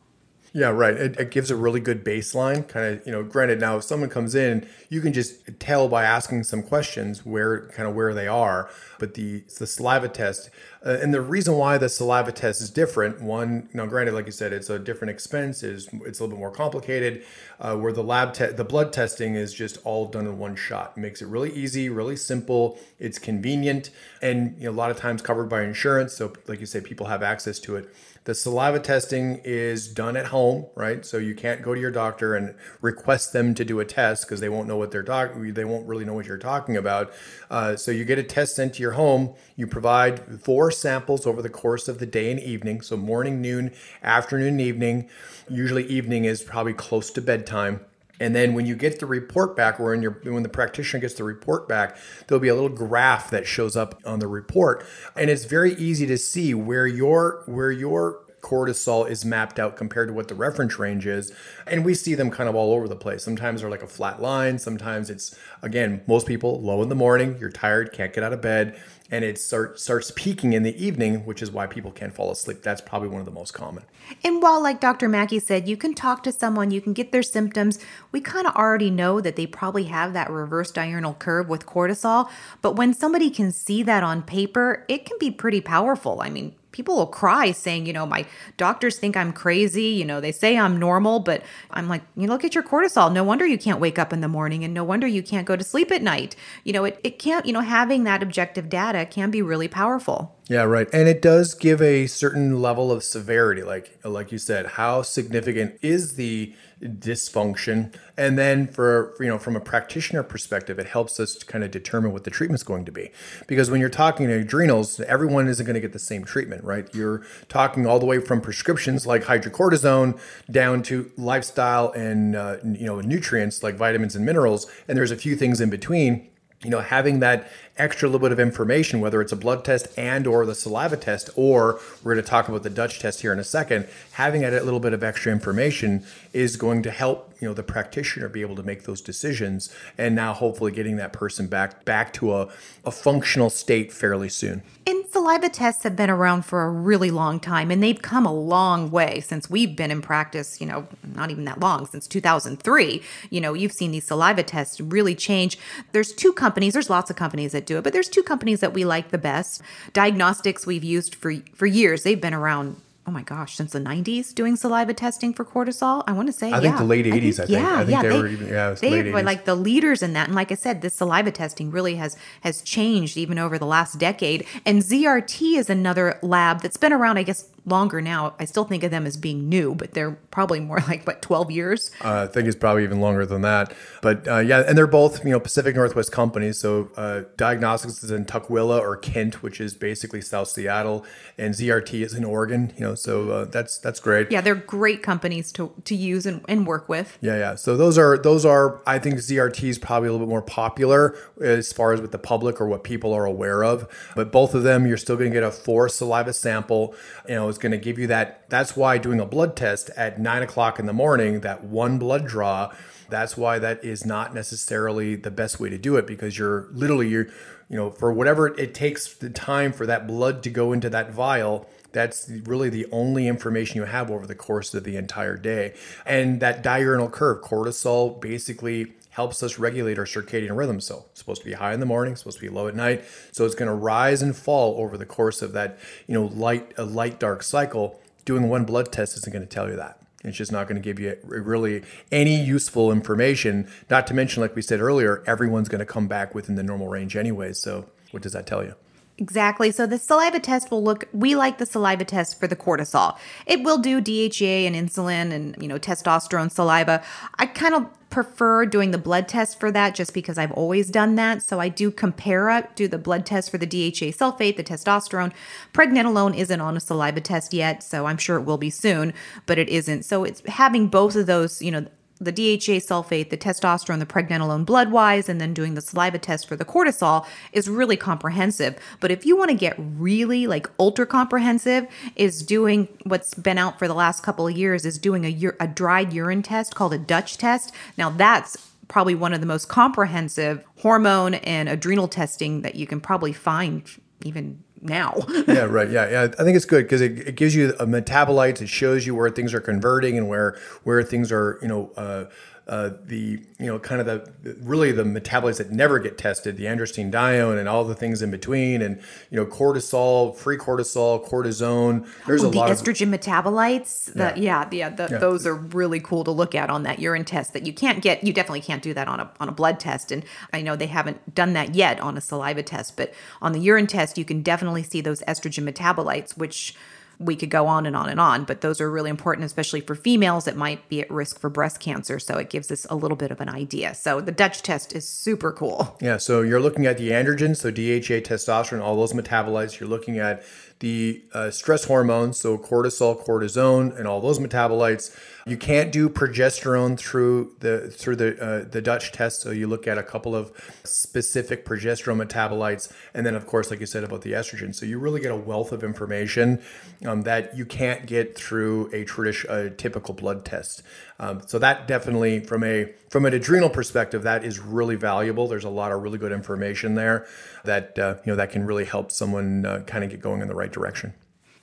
yeah, 0.54 0.68
right. 0.68 0.96
It, 0.96 1.18
it, 1.18 1.32
gives 1.32 1.50
a 1.50 1.56
really 1.56 1.80
good 1.80 2.04
baseline. 2.04 2.68
Kind 2.68 2.86
of, 2.86 3.06
you 3.06 3.12
know, 3.14 3.24
granted, 3.24 3.62
now 3.62 3.78
if 3.78 3.86
someone 3.86 4.10
comes 4.10 4.36
in, 4.36 4.68
you 4.90 5.00
can 5.00 5.14
just 5.14 5.60
tell 5.60 5.88
by 5.88 6.04
asking 6.04 6.44
some 6.44 6.62
questions 6.62 7.26
where 7.26 7.70
kind 7.70 7.88
of 7.88 7.96
where 7.96 8.14
they 8.14 8.28
are. 8.28 8.70
But 9.00 9.14
the 9.14 9.46
the 9.60 9.66
saliva 9.66 10.10
test, 10.10 10.50
uh, 10.86 10.98
and 11.02 11.14
the 11.14 11.22
reason 11.22 11.56
why 11.56 11.78
the 11.78 11.88
saliva 11.88 12.34
test 12.34 12.60
is 12.62 12.70
different. 12.70 13.22
One, 13.22 13.70
now 13.74 13.86
granted, 13.86 14.14
like 14.14 14.26
you 14.26 14.34
said, 14.34 14.52
it's 14.52 14.70
a 14.70 14.78
different 14.78 15.12
expense. 15.12 15.64
is 15.64 15.88
It's 16.06 16.20
a 16.20 16.24
little 16.24 16.36
bit 16.36 16.40
more 16.40 16.52
complicated. 16.52 17.24
Uh, 17.58 17.78
where 17.78 17.94
the 17.94 18.04
lab 18.04 18.34
te- 18.34 18.48
the 18.48 18.66
blood 18.66 18.92
testing 18.92 19.36
is 19.36 19.54
just 19.54 19.78
all 19.86 20.08
done 20.08 20.28
in 20.28 20.38
one 20.38 20.58
shot. 20.58 20.94
It 20.98 21.00
makes 21.00 21.22
it 21.22 21.28
really 21.28 21.54
easy, 21.54 21.88
really 21.88 22.18
simple. 22.18 22.78
It's 23.00 23.20
convenient, 23.20 23.90
and 24.22 24.58
you 24.58 24.66
know, 24.66 24.72
a 24.72 24.74
lot 24.74 24.92
of 24.92 24.98
times 24.98 25.22
covered 25.22 25.48
by 25.48 25.64
insurance. 25.64 26.14
So, 26.14 26.34
like 26.48 26.60
you 26.60 26.66
say, 26.66 26.82
people 26.82 27.06
have 27.06 27.24
access 27.24 27.58
to 27.60 27.78
it. 27.78 27.94
The 28.24 28.36
saliva 28.36 28.80
testing 28.80 29.42
is 29.44 29.88
done 29.88 30.16
at 30.16 30.28
home, 30.28 30.68
right? 30.76 31.04
So 31.04 31.18
you 31.18 31.34
can't 31.34 31.64
go 31.64 31.74
to 31.74 31.82
your 31.82 31.90
doctor 31.90 32.36
and 32.36 32.54
request 32.80 33.34
them 33.34 33.56
to 33.56 33.66
do 33.66 33.80
a 33.80 33.86
test 33.86 34.28
because 34.28 34.40
they 34.40 34.50
won't 34.50 34.68
know 34.68 34.78
what 34.78 34.92
they're 34.92 35.02
talking. 35.02 35.54
They 35.54 35.66
won't 35.66 35.88
really 35.88 36.06
know 36.06 36.14
what 36.14 36.28
you're 36.28 36.38
talking 36.38 36.78
about. 36.78 37.12
Uh, 37.50 37.76
so 37.76 37.90
you 37.90 38.06
get 38.06 38.20
a 38.20 38.24
test 38.24 38.56
sent 38.56 38.76
to 38.76 38.82
your 38.84 38.92
home. 38.92 39.34
You 39.56 39.66
provide 39.66 40.40
four 40.40 40.70
samples 40.70 41.26
over 41.26 41.42
the 41.42 41.50
course 41.50 41.88
of 41.88 41.98
the 41.98 42.06
day 42.06 42.30
and 42.30 42.40
evening. 42.40 42.82
So 42.82 42.96
morning, 42.96 43.42
noon, 43.42 43.72
afternoon, 44.04 44.60
evening. 44.60 45.10
Usually 45.50 45.86
evening 45.88 46.26
is 46.26 46.44
probably 46.44 46.74
close 46.74 47.10
to 47.12 47.22
bedtime. 47.22 47.82
And 48.22 48.36
then 48.36 48.54
when 48.54 48.68
you 48.68 48.76
get 48.76 49.00
the 49.00 49.08
report 49.08 49.56
back, 49.56 49.80
or 49.80 49.98
when, 49.98 50.04
when 50.04 50.44
the 50.44 50.50
practitioner 50.50 51.02
gets 51.02 51.16
the 51.16 51.24
report 51.24 51.68
back, 51.68 51.98
there'll 52.28 52.40
be 52.40 52.50
a 52.50 52.54
little 52.54 52.70
graph 52.70 53.32
that 53.32 53.48
shows 53.48 53.76
up 53.76 54.00
on 54.06 54.20
the 54.20 54.28
report, 54.28 54.86
and 55.16 55.32
it's 55.32 55.46
very 55.46 55.74
easy 55.74 56.06
to 56.06 56.18
see 56.20 56.54
where 56.54 56.86
your 56.86 57.44
where 57.48 57.72
your 57.72 58.22
cortisol 58.42 59.10
is 59.10 59.24
mapped 59.24 59.60
out 59.60 59.76
compared 59.76 60.10
to 60.10 60.14
what 60.14 60.28
the 60.28 60.36
reference 60.36 60.78
range 60.80 61.06
is. 61.06 61.32
And 61.68 61.86
we 61.86 61.94
see 61.94 62.16
them 62.16 62.32
kind 62.32 62.50
of 62.50 62.56
all 62.56 62.74
over 62.74 62.88
the 62.88 62.96
place. 62.96 63.24
Sometimes 63.24 63.62
they're 63.62 63.70
like 63.70 63.84
a 63.84 63.88
flat 63.88 64.22
line. 64.22 64.60
Sometimes 64.60 65.10
it's, 65.10 65.36
again, 65.62 66.02
most 66.08 66.28
people 66.28 66.62
low 66.62 66.82
in 66.82 66.90
the 66.90 66.96
morning, 66.96 67.38
you're 67.40 67.50
tired, 67.50 67.94
can't 67.94 68.14
get 68.14 68.24
out 68.24 68.34
of 68.34 68.42
bed 68.42 68.80
and 69.12 69.26
it 69.26 69.38
start, 69.38 69.78
starts 69.78 70.12
peaking 70.16 70.54
in 70.54 70.64
the 70.64 70.84
evening, 70.84 71.26
which 71.26 71.42
is 71.42 71.52
why 71.52 71.68
people 71.68 71.92
can't 71.92 72.16
fall 72.16 72.32
asleep. 72.32 72.64
That's 72.64 72.80
probably 72.80 73.10
one 73.10 73.20
of 73.20 73.26
the 73.26 73.32
most 73.32 73.54
common. 73.54 73.84
And 74.24 74.42
while, 74.42 74.64
like 74.64 74.80
Dr. 74.80 75.10
Mackey 75.10 75.40
said, 75.40 75.68
you 75.68 75.76
can 75.76 75.94
talk 75.94 76.24
to 76.24 76.32
someone, 76.32 76.72
you 76.72 76.82
can 76.82 76.94
get 76.94 77.12
their 77.12 77.22
symptoms, 77.22 77.78
we 78.14 78.22
kind 78.22 78.48
of 78.48 78.56
already 78.56 78.90
know 78.90 79.20
that 79.20 79.36
they 79.36 79.46
probably 79.46 79.84
have 79.86 80.14
that 80.14 80.30
reverse 80.30 80.72
diurnal 80.72 81.14
curve 81.14 81.50
with 81.50 81.66
cortisol. 81.66 82.30
But 82.62 82.78
when 82.78 82.94
somebody 82.94 83.30
can 83.30 83.52
see 83.52 83.84
that 83.84 84.02
on 84.02 84.24
paper, 84.24 84.86
it 84.88 85.06
can 85.06 85.18
be 85.20 85.30
pretty 85.30 85.60
powerful. 85.60 86.22
I 86.22 86.30
mean, 86.30 86.56
people 86.82 86.96
will 86.96 87.06
cry 87.06 87.52
saying, 87.52 87.86
you 87.86 87.94
know, 87.94 88.08
my 88.08 88.26
doctors 88.58 88.98
think 88.98 89.16
I'm 89.16 89.32
crazy. 89.32 89.86
You 89.86 90.04
know, 90.04 90.20
they 90.20 90.32
say 90.32 90.58
I'm 90.58 90.80
normal, 90.80 91.20
but 91.20 91.44
I'm 91.70 91.88
like, 91.88 92.02
you 92.18 92.28
look 92.28 92.44
at 92.44 92.56
your 92.56 92.64
cortisol. 92.64 93.14
No 93.14 93.24
wonder 93.24 93.46
you 93.46 93.60
can't 93.60 93.80
wake 93.80 94.00
up 94.00 94.12
in 94.12 94.22
the 94.22 94.28
morning 94.28 94.64
and 94.64 94.74
no 94.74 94.84
wonder 94.84 95.06
you 95.06 95.22
can't 95.22 95.46
go 95.46 95.56
to 95.56 95.64
sleep 95.64 95.92
at 95.92 96.02
night. 96.02 96.36
You 96.64 96.74
know, 96.74 96.86
it, 96.86 97.00
it 97.04 97.20
can't, 97.20 97.46
you 97.46 97.54
know, 97.54 97.60
having 97.60 98.04
that 98.06 98.24
objective 98.24 98.68
data 98.68 99.06
can 99.06 99.30
be 99.30 99.44
really 99.44 99.68
powerful. 99.68 100.36
Yeah, 100.50 100.64
right. 100.64 100.88
And 100.92 101.08
it 101.08 101.22
does 101.22 101.54
give 101.54 101.84
a 101.84 102.08
certain 102.08 102.60
level 102.64 102.92
of 102.92 103.04
severity. 103.04 103.62
Like, 103.62 104.00
like 104.04 104.32
you 104.32 104.40
said, 104.40 104.66
how 104.66 105.04
significant 105.04 105.78
is 105.84 106.16
the 106.16 106.56
dysfunction. 106.82 107.94
And 108.18 108.38
then 108.38 108.68
for 108.68 109.16
you 109.20 109.28
know 109.28 109.38
from 109.38 109.56
a 109.56 109.60
practitioner 109.60 110.24
perspective 110.24 110.80
it 110.80 110.88
helps 110.88 111.20
us 111.20 111.36
to 111.36 111.46
kind 111.46 111.64
of 111.64 111.72
determine 111.72 112.12
what 112.12 112.24
the 112.24 112.32
treatment's 112.32 112.64
going 112.64 112.86
to 112.86 112.92
be. 112.92 113.12
Because 113.48 113.70
when 113.70 113.80
you're 113.80 113.90
talking 113.90 114.30
adrenals 114.30 115.00
everyone 115.02 115.48
isn't 115.48 115.66
going 115.66 115.76
to 115.76 115.82
get 115.82 115.94
the 115.94 116.00
same 116.00 116.24
treatment 116.24 116.64
right? 116.64 116.94
You're 116.94 117.24
talking 117.50 117.86
all 117.86 118.00
the 118.00 118.06
way 118.06 118.20
from 118.20 118.42
prescriptions 118.42 119.06
like 119.06 119.24
hydrocortisone 119.24 120.20
down 120.50 120.84
to 120.84 121.12
lifestyle 121.18 121.92
and 121.92 122.36
uh, 122.36 122.58
you 122.64 122.86
know 122.86 123.02
nutrients 123.02 123.64
like 123.64 123.76
vitamins 123.76 124.16
and 124.16 124.26
minerals 124.26 124.70
and 124.88 124.98
there's 124.98 125.12
a 125.12 125.18
few 125.18 125.36
things 125.36 125.62
in 125.62 125.70
between. 125.70 126.28
You 126.64 126.70
know 126.70 126.82
having 126.82 127.22
that 127.22 127.50
extra 127.78 128.08
little 128.08 128.20
bit 128.20 128.32
of 128.32 128.40
information 128.40 129.00
whether 129.00 129.22
it's 129.22 129.32
a 129.32 129.36
blood 129.36 129.64
test 129.64 129.88
and 129.98 130.28
or 130.28 130.46
the 130.46 130.56
saliva 130.56 130.98
test 130.98 131.30
or 131.36 131.80
we're 132.04 132.14
going 132.14 132.24
to 132.24 132.30
talk 132.30 132.48
about 132.48 132.64
the 132.64 132.70
dutch 132.70 133.00
test 133.00 133.22
here 133.22 133.34
in 133.34 133.40
a 133.40 133.44
second 133.44 133.88
having 134.14 134.42
that 134.42 134.66
little 134.66 134.80
bit 134.80 134.94
of 134.94 135.04
extra 135.04 135.32
information 135.32 136.04
is 136.34 136.56
going 136.56 136.84
to 136.84 136.92
help 136.92 137.32
you 137.42 137.48
know 137.48 137.54
the 137.54 137.64
practitioner 137.64 138.30
be 138.30 138.42
able 138.42 138.56
to 138.56 138.64
make 138.64 138.84
those 138.84 139.02
decisions 139.02 139.74
and 139.98 140.16
now 140.16 140.32
hopefully 140.32 140.72
getting 140.72 140.96
that 140.98 141.12
person 141.12 141.48
back 141.48 141.84
back 141.84 142.14
to 142.14 142.34
a, 142.34 142.48
a 142.86 142.92
functional 142.92 143.50
state 143.50 143.92
fairly 143.92 144.30
soon. 144.30 144.62
And 144.86 145.06
saliva 145.10 145.50
tests 145.50 145.84
have 145.84 145.96
been 145.96 146.10
around 146.10 146.44
for 146.46 146.64
a 146.64 146.70
really 146.70 147.12
long 147.12 147.40
time 147.40 147.72
and 147.72 147.82
they've 147.82 148.02
come 148.02 148.26
a 148.26 148.34
long 148.34 148.92
way 148.92 149.20
since 149.20 149.50
we've 149.50 149.76
been 149.76 149.92
in 149.92 150.02
practice 150.02 150.62
you 150.62 150.68
know 150.68 150.88
not 151.16 151.32
even 151.32 151.44
that 151.46 151.60
long 151.60 151.86
since 151.88 152.08
2003 152.08 153.02
you 153.30 153.42
know 153.42 153.54
you've 153.54 153.74
seen 153.74 153.92
these 153.92 154.06
saliva 154.06 154.44
tests 154.44 154.80
really 154.80 155.16
change. 155.16 155.58
There's 155.92 156.14
two 156.14 156.32
companies 156.34 156.74
there's 156.74 156.90
lots 156.90 157.10
of 157.10 157.16
companies 157.16 157.52
that 157.54 157.61
that 157.62 157.68
do 157.68 157.78
it, 157.78 157.84
but 157.84 157.94
there's 157.94 158.10
two 158.10 158.24
companies 158.24 158.60
that 158.60 158.74
we 158.74 158.86
like 158.86 159.10
the 159.12 159.18
best. 159.18 159.62
Diagnos-Techs 159.94 160.66
we've 160.66 160.84
used 160.84 161.16
for 161.16 161.36
for 161.54 161.66
years. 161.66 162.04
They've 162.04 162.22
been 162.22 162.34
around 162.34 162.82
oh 163.08 163.12
my 163.12 163.24
gosh, 163.24 163.56
since 163.56 163.72
the 163.72 163.80
90s 163.80 164.34
doing 164.34 164.56
saliva 164.56 164.94
testing 164.94 165.34
for 165.34 165.44
cortisol. 165.44 166.04
I 166.06 166.12
want 166.12 166.28
to 166.28 166.34
say, 166.34 166.52
I 166.52 166.58
yeah. 166.58 166.62
think 166.62 166.78
the 166.78 166.84
late 166.84 167.06
80s. 167.06 167.12
I 167.12 167.12
think, 167.12 167.32
I 167.32 167.44
think, 167.46 167.50
yeah, 167.50 167.74
I 167.74 167.78
think 167.80 167.90
yeah, 167.90 168.02
they, 168.04 168.10
they, 168.10 168.20
were 168.20 168.28
even, 168.28 168.48
yeah, 168.48 168.74
they 168.74 169.12
were 169.12 169.24
like 169.24 169.46
the 169.46 169.56
leaders 169.56 170.04
in 170.04 170.14
that. 170.14 170.28
And 170.28 170.36
like 170.36 170.52
I 170.52 170.56
said, 170.56 170.82
this 170.82 170.94
saliva 170.94 171.32
testing 171.32 171.72
really 171.72 171.96
has 171.96 172.16
has 172.42 172.62
changed 172.62 173.18
even 173.18 173.40
over 173.40 173.58
the 173.58 173.66
last 173.66 173.98
decade. 173.98 174.46
And 174.66 174.84
ZRT 174.84 175.58
is 175.58 175.70
another 175.70 176.20
lab 176.22 176.62
that's 176.62 176.78
been 176.78 176.94
around, 176.94 177.18
I 177.18 177.24
guess, 177.24 177.50
longer 177.66 178.02
now. 178.02 178.36
I 178.40 178.46
still 178.46 178.66
think 178.66 178.84
of 178.84 178.92
them 178.92 179.06
as 179.06 179.18
being 179.18 179.48
new, 179.48 179.76
but 179.76 179.94
they're 179.94 180.18
probably 180.32 180.60
more 180.60 180.80
like 180.88 181.06
what 181.06 181.22
12 181.22 181.52
years. 181.52 181.92
Uh, 182.04 182.24
I 182.24 182.28
think 182.28 182.48
it's 182.48 182.58
probably 182.58 182.84
even 182.84 183.00
longer 183.00 183.26
than 183.26 183.42
that. 183.42 183.74
But 184.02 184.28
uh, 184.28 184.38
yeah, 184.38 184.64
and 184.68 184.78
they're 184.78 184.88
both 184.88 185.24
you 185.24 185.32
know 185.32 185.40
Pacific 185.40 185.76
Northwest 185.76 186.12
companies. 186.12 186.60
So 186.60 186.90
uh, 186.98 187.24
Diagnos-Techs 187.38 188.04
is 188.04 188.12
in 188.12 188.26
Tukwila 188.26 188.80
or 188.80 188.98
Kent, 188.98 189.44
which 189.44 189.62
is 189.62 189.74
basically 189.74 190.22
South 190.22 190.48
Seattle, 190.48 191.06
and 191.38 191.54
ZRT 191.54 192.04
is 192.04 192.14
in 192.14 192.24
Oregon. 192.24 192.74
You 192.78 192.86
know, 192.86 192.96
so 192.96 193.30
uh, 193.30 193.46
that's 193.46 193.78
that's 193.78 194.00
great. 194.00 194.32
Yeah, 194.32 194.42
they're 194.42 194.56
great 194.56 195.04
companies 195.04 195.52
to 195.54 195.74
to 195.86 195.96
use 195.96 196.26
and, 196.26 196.44
and 196.48 196.66
work 196.66 196.90
with. 196.90 197.18
Yeah, 197.22 197.38
yeah. 197.38 197.56
So 197.56 197.78
those 197.78 197.98
are 197.98 198.18
those 198.18 198.46
are 198.46 198.82
I 198.88 199.00
think 199.00 199.16
ZRT 199.16 199.64
is 199.64 199.80
probably 199.80 200.10
a 200.10 200.12
little 200.12 200.26
bit 200.26 200.32
more 200.32 200.42
popular 200.42 201.16
as 201.42 201.72
far 201.72 201.94
as 201.94 202.02
with 202.02 202.12
the 202.12 202.20
public 202.20 202.60
or 202.60 202.68
what 202.68 202.84
people 202.84 203.14
are 203.14 203.26
aware 203.26 203.64
of. 203.64 203.88
But 204.16 204.32
both 204.32 204.56
of 204.56 204.64
them, 204.64 204.88
you're 204.88 204.98
still 204.98 205.16
going 205.16 205.32
to 205.32 205.34
get 205.34 205.44
a 205.44 205.52
four 205.52 205.90
saliva 205.90 206.34
sample. 206.34 206.96
You 207.28 207.36
know 207.36 207.51
is 207.52 207.60
going 207.60 207.72
to 207.72 207.78
give 207.78 208.00
you 208.00 208.08
that. 208.08 208.50
That's 208.50 208.76
why 208.76 208.98
doing 208.98 209.20
a 209.20 209.26
blood 209.26 209.56
test 209.56 209.92
at 209.96 210.20
nine 210.20 210.42
o'clock 210.42 210.80
in 210.80 210.88
the 210.88 210.94
morning, 210.94 211.42
that 211.42 211.64
one 211.64 212.00
blood 212.00 212.26
draw, 212.26 212.74
that's 213.10 213.38
why 213.38 213.60
that 213.60 213.84
is 213.84 214.06
not 214.06 214.34
necessarily 214.34 215.16
the 215.16 215.30
best 215.30 215.60
way 215.60 215.70
to 215.70 215.78
do 215.78 215.98
it 215.98 216.08
because 216.08 216.40
you're 216.40 216.68
literally, 216.72 217.10
you're, 217.10 217.28
you 217.70 217.78
know, 217.78 217.92
for 217.92 218.12
whatever 218.12 218.48
it 218.48 218.74
takes 218.74 219.14
the 219.14 219.30
time 219.30 219.72
for 219.72 219.86
that 219.86 220.08
blood 220.08 220.42
to 220.44 220.50
go 220.50 220.74
into 220.74 220.90
that 220.90 221.12
vial, 221.12 221.68
that's 221.92 222.30
really 222.46 222.70
the 222.70 222.88
only 222.92 223.28
information 223.28 223.76
you 223.78 223.84
have 223.84 224.10
over 224.10 224.26
the 224.26 224.36
course 224.36 224.74
of 224.74 224.84
the 224.84 224.96
entire 224.96 225.38
day. 225.38 225.74
And 226.06 226.40
that 226.40 226.64
diurnal 226.64 227.10
curve, 227.10 227.44
cortisol 227.44 228.20
basically 228.20 228.94
helps 229.12 229.44
us 229.44 229.60
regulate 229.60 230.00
our 230.00 230.06
circadian 230.06 230.56
rhythm. 230.56 230.82
So 230.82 231.06
it's 231.12 231.20
supposed 231.20 231.42
to 231.42 231.46
be 231.46 231.54
high 231.54 231.74
in 231.74 231.80
the 231.80 231.86
morning, 231.86 232.16
supposed 232.16 232.40
to 232.40 232.42
be 232.42 232.50
low 232.50 232.68
at 232.68 232.76
night. 232.76 233.04
So 233.32 233.46
it's 233.46 233.56
going 233.56 233.68
to 233.68 233.76
rise 233.76 234.22
and 234.22 234.36
fall 234.36 234.82
over 234.82 234.98
the 234.98 235.06
course 235.06 235.42
of 235.42 235.54
that, 235.54 235.78
you 236.08 236.14
know, 236.14 236.26
light 236.26 236.74
a 236.78 236.86
light 236.86 237.20
dark 237.20 237.44
cycle. 237.44 238.00
Doing 238.24 238.50
one 238.50 238.66
blood 238.66 238.92
test 238.92 239.18
isn't 239.18 239.32
going 239.32 239.46
to 239.46 239.50
tell 239.50 239.70
you 239.70 239.76
that. 239.76 240.00
It's 240.24 240.38
just 240.38 240.52
not 240.52 240.68
going 240.68 240.82
to 240.82 240.82
give 240.82 241.00
you 241.00 241.18
really 241.24 241.84
any 242.12 242.40
useful 242.40 242.92
information. 242.92 243.70
Not 243.90 244.06
to 244.08 244.14
mention, 244.14 244.42
like 244.42 244.56
we 244.56 244.62
said 244.62 244.80
earlier, 244.80 245.24
everyone's 245.26 245.70
going 245.70 245.80
to 245.80 245.86
come 245.86 246.08
back 246.08 246.36
within 246.36 246.56
the 246.56 246.64
normal 246.64 246.88
range 246.88 247.16
anyway. 247.16 247.54
So 247.54 247.88
what 248.12 248.22
does 248.22 248.34
that 248.34 248.46
tell 248.46 248.64
you? 248.64 248.76
Exactly. 249.22 249.70
So 249.72 249.86
the 249.86 250.00
saliva 250.00 250.40
test 250.40 250.72
will 250.72 250.84
look 250.84 251.08
we 251.14 251.36
like 251.36 251.60
the 251.60 251.66
saliva 251.68 252.04
test 252.04 252.40
for 252.40 252.48
the 252.48 252.56
cortisol. 252.56 253.20
It 253.46 253.62
will 253.62 253.78
do 253.78 254.02
DHEA 254.02 254.66
and 254.66 254.76
insulin 254.76 255.32
and, 255.32 255.56
you 255.62 255.68
know, 255.68 255.78
testosterone 255.78 256.50
saliva. 256.50 257.04
I 257.38 257.46
kind 257.46 257.76
of 257.76 257.86
prefer 258.10 258.66
doing 258.66 258.90
the 258.90 258.98
blood 258.98 259.28
test 259.28 259.60
for 259.60 259.72
that 259.72 259.94
just 259.94 260.16
because 260.16 260.40
I've 260.40 260.52
always 260.54 260.90
done 260.90 261.16
that. 261.16 261.44
So 261.44 261.60
I 261.60 261.70
do 261.70 261.92
compare 261.92 262.50
up, 262.50 262.76
do 262.76 262.88
the 262.88 262.98
blood 262.98 263.28
test 263.28 263.52
for 263.52 263.60
the 263.60 263.68
DHEA 263.68 264.10
sulfate, 264.10 264.58
the 264.58 264.64
testosterone. 264.64 265.32
Pregnenolone 265.72 266.36
isn't 266.36 266.60
on 266.60 266.76
a 266.76 266.80
saliva 266.80 267.22
test 267.22 267.54
yet, 267.54 267.84
so 267.84 268.08
I'm 268.08 268.18
sure 268.18 268.38
it 268.38 268.44
will 268.44 268.58
be 268.58 268.72
soon, 268.72 269.14
but 269.46 269.60
it 269.60 269.70
isn't. 269.70 270.04
So 270.04 270.24
it's 270.24 270.42
having 270.48 270.88
both 270.88 271.16
of 271.16 271.28
those, 271.28 271.62
you 271.62 271.70
know, 271.70 271.86
the 272.22 272.32
DHEA 272.32 272.78
sulfate, 272.78 273.32
the 273.32 273.38
testosterone, 273.38 274.00
the 274.00 274.06
pregnenolone 274.06 274.64
blood 274.64 274.92
wise, 274.92 275.28
and 275.28 275.42
then 275.42 275.54
doing 275.54 275.74
the 275.74 275.82
saliva 275.82 276.20
test 276.20 276.48
for 276.48 276.56
the 276.56 276.64
cortisol 276.64 277.26
is 277.52 277.68
really 277.68 277.98
comprehensive. 277.98 278.78
But 279.00 279.10
if 279.10 279.26
you 279.26 279.36
want 279.36 279.50
to 279.50 279.58
get 279.58 279.76
really 279.78 280.46
like 280.46 280.70
ultra 280.80 281.08
comprehensive, 281.08 281.88
is 282.16 282.44
doing 282.44 282.88
what's 283.04 283.34
been 283.34 283.58
out 283.58 283.80
for 283.80 283.88
the 283.88 283.96
last 283.96 284.22
couple 284.22 284.48
of 284.48 284.56
years 284.56 284.86
is 284.86 285.00
doing 285.00 285.26
a, 285.26 285.52
a 285.60 285.68
dried 285.68 286.14
urine 286.14 286.44
test 286.44 286.76
called 286.76 286.94
a 286.94 287.00
Dutch 287.00 287.38
test. 287.38 287.74
Now 287.98 288.12
that's 288.12 288.70
probably 288.88 289.16
one 289.16 289.34
of 289.34 289.40
the 289.40 289.48
most 289.48 289.68
comprehensive 289.68 290.64
hormone 290.80 291.36
and 291.36 291.70
adrenal 291.70 292.08
testing 292.08 292.62
that 292.62 292.76
you 292.76 292.86
can 292.86 293.02
probably 293.02 293.34
find 293.34 293.90
even 294.24 294.64
now. 294.82 295.16
yeah, 295.48 295.62
right. 295.62 295.90
Yeah, 295.90 296.10
yeah. 296.10 296.24
I 296.38 296.44
think 296.44 296.56
it's 296.56 296.66
good 296.66 296.86
because 296.86 297.02
it, 297.02 297.28
it 297.28 297.36
gives 297.36 297.56
you 297.56 297.74
metabolites. 297.74 298.62
It 298.62 298.70
shows 298.70 299.06
you 299.06 299.16
where 299.16 299.30
things 299.30 299.54
are 299.54 299.62
converting 299.62 300.18
and 300.18 300.28
where 300.28 300.58
where 300.84 301.02
things 301.04 301.32
are, 301.32 301.60
you 301.62 301.68
know, 301.68 301.92
uh, 301.98 302.26
uh, 302.72 302.92
the 303.04 303.38
you 303.60 303.66
know 303.66 303.78
kind 303.78 304.00
of 304.00 304.08
the 304.08 304.56
really 304.62 304.94
the 304.94 305.04
metabolites 305.04 305.58
that 305.58 305.72
never 305.72 306.00
get 306.00 306.18
tested, 306.18 306.56
the 306.56 306.64
androstenedione 306.64 307.60
and 307.60 307.68
all 307.68 307.84
the 307.84 307.94
things 307.94 308.22
in 308.22 308.32
between, 308.32 308.82
and 308.82 308.96
you 309.30 309.36
know 309.36 309.46
cortisol, 309.46 310.34
free 310.34 310.58
cortisol, 310.58 311.28
cortisone. 311.28 312.08
There's 312.26 312.46
oh, 312.46 312.48
a 312.48 312.52
the 312.52 312.58
lot 312.58 312.70
estrogen 312.72 313.14
of 313.14 313.20
metabolites. 313.20 314.14
The, 314.14 314.34
yeah, 314.38 314.38
yeah, 314.38 314.70
yeah, 314.72 314.90
the, 314.90 315.08
yeah, 315.12 315.18
Those 315.18 315.46
are 315.46 315.54
really 315.54 316.00
cool 316.00 316.24
to 316.24 316.32
look 316.32 316.56
at 316.56 316.70
on 316.70 316.84
that 316.84 317.00
urine 317.00 317.26
test. 317.26 317.52
That 317.52 317.66
you 317.66 317.74
can't 317.74 318.02
get. 318.02 318.24
You 318.24 318.32
definitely 318.32 318.62
can't 318.62 318.82
do 318.82 318.94
that 318.94 319.10
on 319.10 319.20
a 319.20 319.30
on 319.42 319.50
a 319.50 319.52
blood 319.52 319.78
test. 319.78 320.10
And 320.10 320.24
I 320.54 320.62
know 320.62 320.78
they 320.78 320.88
haven't 320.88 321.36
done 321.36 321.52
that 321.52 321.76
yet 321.76 322.00
on 322.00 322.18
a 322.18 322.22
saliva 322.22 322.64
test, 322.64 322.96
but 322.96 323.14
on 323.42 323.52
the 323.52 323.60
urine 323.60 323.88
test, 323.88 324.18
you 324.18 324.24
can 324.24 324.42
definitely 324.42 324.84
see 324.84 325.02
those 325.02 325.22
estrogen 325.24 325.70
metabolites, 325.70 326.38
which 326.38 326.74
we 327.22 327.36
could 327.36 327.50
go 327.50 327.68
on 327.68 327.86
and 327.86 327.96
on 327.96 328.10
and 328.10 328.20
on, 328.20 328.44
but 328.44 328.62
those 328.62 328.82
are 328.82 328.90
really 328.90 329.10
important, 329.10 329.46
especially 329.46 329.82
for 329.82 329.96
females 329.96 330.46
that 330.46 330.56
might 330.56 330.88
be 330.90 331.02
at 331.02 331.12
risk 331.12 331.40
for 331.40 331.50
breast 331.50 331.80
cancer. 331.80 332.20
So 332.20 332.38
it 332.38 332.50
gives 332.50 332.72
us 332.72 332.86
a 332.90 332.96
little 332.96 333.18
bit 333.18 333.32
of 333.32 333.40
an 333.40 333.50
idea. 333.50 333.94
So 333.96 334.22
the 334.22 334.32
Dutch 334.32 334.62
test 334.62 334.94
is 334.94 335.08
super 335.08 335.52
cool. 335.52 335.98
Yeah. 336.02 336.18
So 336.18 336.42
you're 336.42 336.60
looking 336.60 336.86
at 336.86 336.98
the 336.98 337.12
androgens, 337.12 337.58
so 337.58 337.72
DHEA, 337.72 338.24
testosterone, 338.24 338.82
all 338.82 338.96
those 338.96 339.14
metabolites. 339.14 339.80
You're 339.80 339.90
looking 339.90 340.18
at 340.18 340.44
the 340.82 341.24
uh, 341.34 341.52
stress 341.52 341.86
hormones, 341.86 342.38
so 342.38 342.58
cortisol, 342.58 343.24
cortisone, 343.24 343.98
and 343.98 344.08
all 344.08 344.20
those 344.20 344.40
metabolites. 344.40 345.16
You 345.46 345.58
can't 345.58 345.92
do 345.92 346.10
progesterone 346.10 346.98
through 347.00 347.56
the 347.60 347.90
through 347.90 348.16
the 348.18 348.40
uh, 348.44 348.70
the 348.70 348.82
Dutch 348.82 349.12
test. 349.12 349.42
So 349.42 349.52
you 349.52 349.68
look 349.68 349.88
at 349.88 349.98
a 349.98 350.04
couple 350.04 350.36
of 350.36 350.52
specific 350.84 351.66
progesterone 351.66 352.26
metabolites, 352.26 352.92
and 353.14 353.26
then 353.26 353.36
of 353.36 353.48
course, 353.48 353.72
like 353.72 353.80
you 353.80 353.86
said 353.86 354.04
about 354.04 354.22
the 354.24 354.34
estrogen. 354.34 354.76
So 354.76 354.86
you 354.86 355.00
really 355.00 355.22
get 355.22 355.32
a 355.32 355.36
wealth 355.36 355.72
of 355.72 355.84
information. 355.84 356.62
Um, 357.06 357.24
that 357.24 357.58
you 357.58 357.66
can't 357.66 358.06
get 358.06 358.36
through 358.36 358.92
a 358.94 359.04
traditional, 359.06 359.72
typical 359.72 360.14
blood 360.14 360.46
test. 360.46 360.84
Um, 361.20 361.42
so 361.46 361.60
that 361.60 361.88
definitely, 361.88 362.40
from 362.40 362.64
a 362.64 362.94
from 363.10 363.26
an 363.26 363.34
adrenal 363.34 363.70
perspective, 363.70 364.24
that 364.24 364.44
is 364.44 364.60
really 364.60 364.96
valuable. 364.96 365.48
There's 365.48 365.64
a 365.64 365.70
lot 365.70 365.92
of 365.92 366.02
really 366.02 366.18
good 366.18 366.32
information 366.32 366.96
there 366.96 367.28
that 367.64 367.98
uh, 368.00 368.16
you 368.26 368.32
know 368.32 368.36
that 368.36 368.52
can 368.52 368.66
really 368.66 368.86
help 368.86 369.12
someone 369.12 369.66
uh, 369.66 369.84
kind 369.86 370.04
of 370.04 370.10
get 370.10 370.20
going 370.20 370.42
in 370.42 370.48
the 370.48 370.56
right 370.56 370.71
direction. 370.72 371.14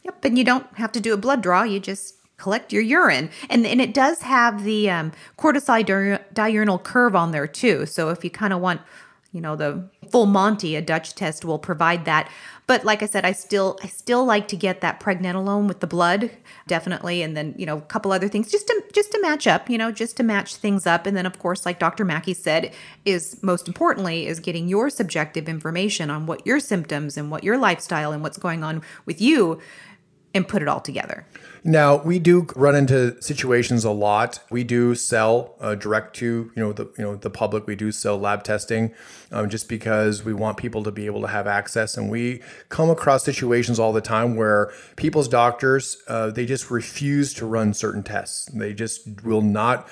Yep, 0.03 0.25
and 0.25 0.39
you 0.39 0.45
don't 0.45 0.67
have 0.77 0.93
to 0.93 1.01
do 1.01 1.13
a 1.13 1.17
blood 1.17 1.43
draw. 1.43 1.63
You 1.63 1.81
just 1.81 2.15
collect 2.37 2.73
your 2.73 2.83
urine, 2.83 3.31
and 3.51 3.67
and 3.67 3.81
it 3.81 3.93
does 3.93 4.23
have 4.23 4.65
the 4.65 4.89
um, 4.91 5.13
cortisol 5.37 6.21
diurnal 6.33 6.79
curve 6.79 7.15
on 7.15 7.33
there 7.33 7.47
too. 7.47 7.85
So 7.87 8.11
if 8.11 8.25
you 8.25 8.31
kind 8.31 8.53
of 8.53 8.61
want 8.61 8.81
you 9.33 9.41
know 9.41 9.57
the 9.57 9.89
full 10.11 10.27
monty 10.27 10.75
a 10.75 10.81
dutch 10.83 11.15
test 11.15 11.45
will 11.45 11.59
provide 11.59 12.05
that. 12.07 12.31
But 12.67 12.85
like 12.85 13.03
i 13.03 13.07
said 13.07 13.25
i 13.25 13.33
still 13.33 13.79
i 13.83 13.87
still 13.87 14.25
like 14.25 14.49
to 14.49 14.57
get 14.57 14.81
that 14.83 15.01
pregnenolone 15.01 15.69
with 15.69 15.81
the 15.81 15.87
blood 15.87 16.31
definitely 16.67 17.23
and 17.23 17.35
then 17.37 17.55
you 17.57 17.65
know 17.65 17.79
a 17.79 17.83
couple 17.83 18.13
other 18.13 18.29
things 18.29 18.51
just 18.51 18.67
to 18.67 18.83
just 18.93 19.11
to 19.13 19.21
match 19.23 19.47
up 19.47 19.71
you 19.71 19.79
know 19.79 19.91
just 19.91 20.17
to 20.19 20.23
match 20.23 20.57
things 20.57 20.87
up. 20.87 21.07
And 21.07 21.17
then 21.17 21.27
of 21.27 21.39
course 21.39 21.65
like 21.65 21.79
dr 21.79 22.05
mackey 22.05 22.35
said 22.35 22.73
is 23.05 23.43
most 23.43 23.69
importantly 23.69 24.27
is 24.27 24.41
getting 24.41 24.69
your 24.69 24.91
subjective 24.91 25.49
information 25.49 26.11
on 26.11 26.27
what 26.27 26.47
your 26.47 26.61
symptoms 26.61 27.17
and 27.17 27.31
what 27.31 27.45
your 27.45 27.59
lifestyle 27.59 28.13
and 28.13 28.23
what's 28.23 28.39
going 28.39 28.63
on 28.63 28.83
with 29.07 29.21
you 29.21 29.61
and 30.39 30.49
put 30.49 30.63
it 30.63 30.69
all 30.69 30.81
together 30.81 31.27
now 31.65 31.97
we 31.97 32.19
do 32.19 32.47
run 32.57 32.75
into 32.75 33.21
situations 33.21 33.85
a 33.85 33.91
lot. 33.91 34.41
We 34.51 34.65
do 34.65 34.95
sell 34.95 35.55
uh, 35.61 35.75
direct 35.75 36.17
to 36.17 36.51
you 36.55 36.63
know 36.63 36.73
the 36.73 36.91
you 36.97 37.05
know 37.05 37.17
the 37.17 37.31
public. 37.31 37.67
We 37.67 37.77
do 37.77 37.93
sell 37.93 38.19
lab 38.19 38.45
testing, 38.45 38.95
um, 39.33 39.51
just 39.51 39.69
because 39.69 40.25
we 40.25 40.33
want 40.33 40.57
people 40.57 40.83
to 40.85 40.91
be 40.91 41.07
able 41.07 41.21
to 41.23 41.27
have 41.29 41.47
access. 41.47 41.97
And 41.97 42.11
we 42.11 42.43
come 42.69 42.91
across 42.91 43.25
situations 43.25 43.79
all 43.79 43.93
the 43.93 44.01
time 44.01 44.37
where 44.37 44.73
people's 44.97 45.29
doctors 45.29 45.99
uh, 46.09 46.31
they 46.31 46.47
just 46.47 46.71
refuse 46.71 47.35
to 47.35 47.47
run 47.47 47.75
certain 47.75 48.03
tests. 48.03 48.47
They 48.47 48.73
just 48.73 49.23
will 49.23 49.43
not 49.43 49.89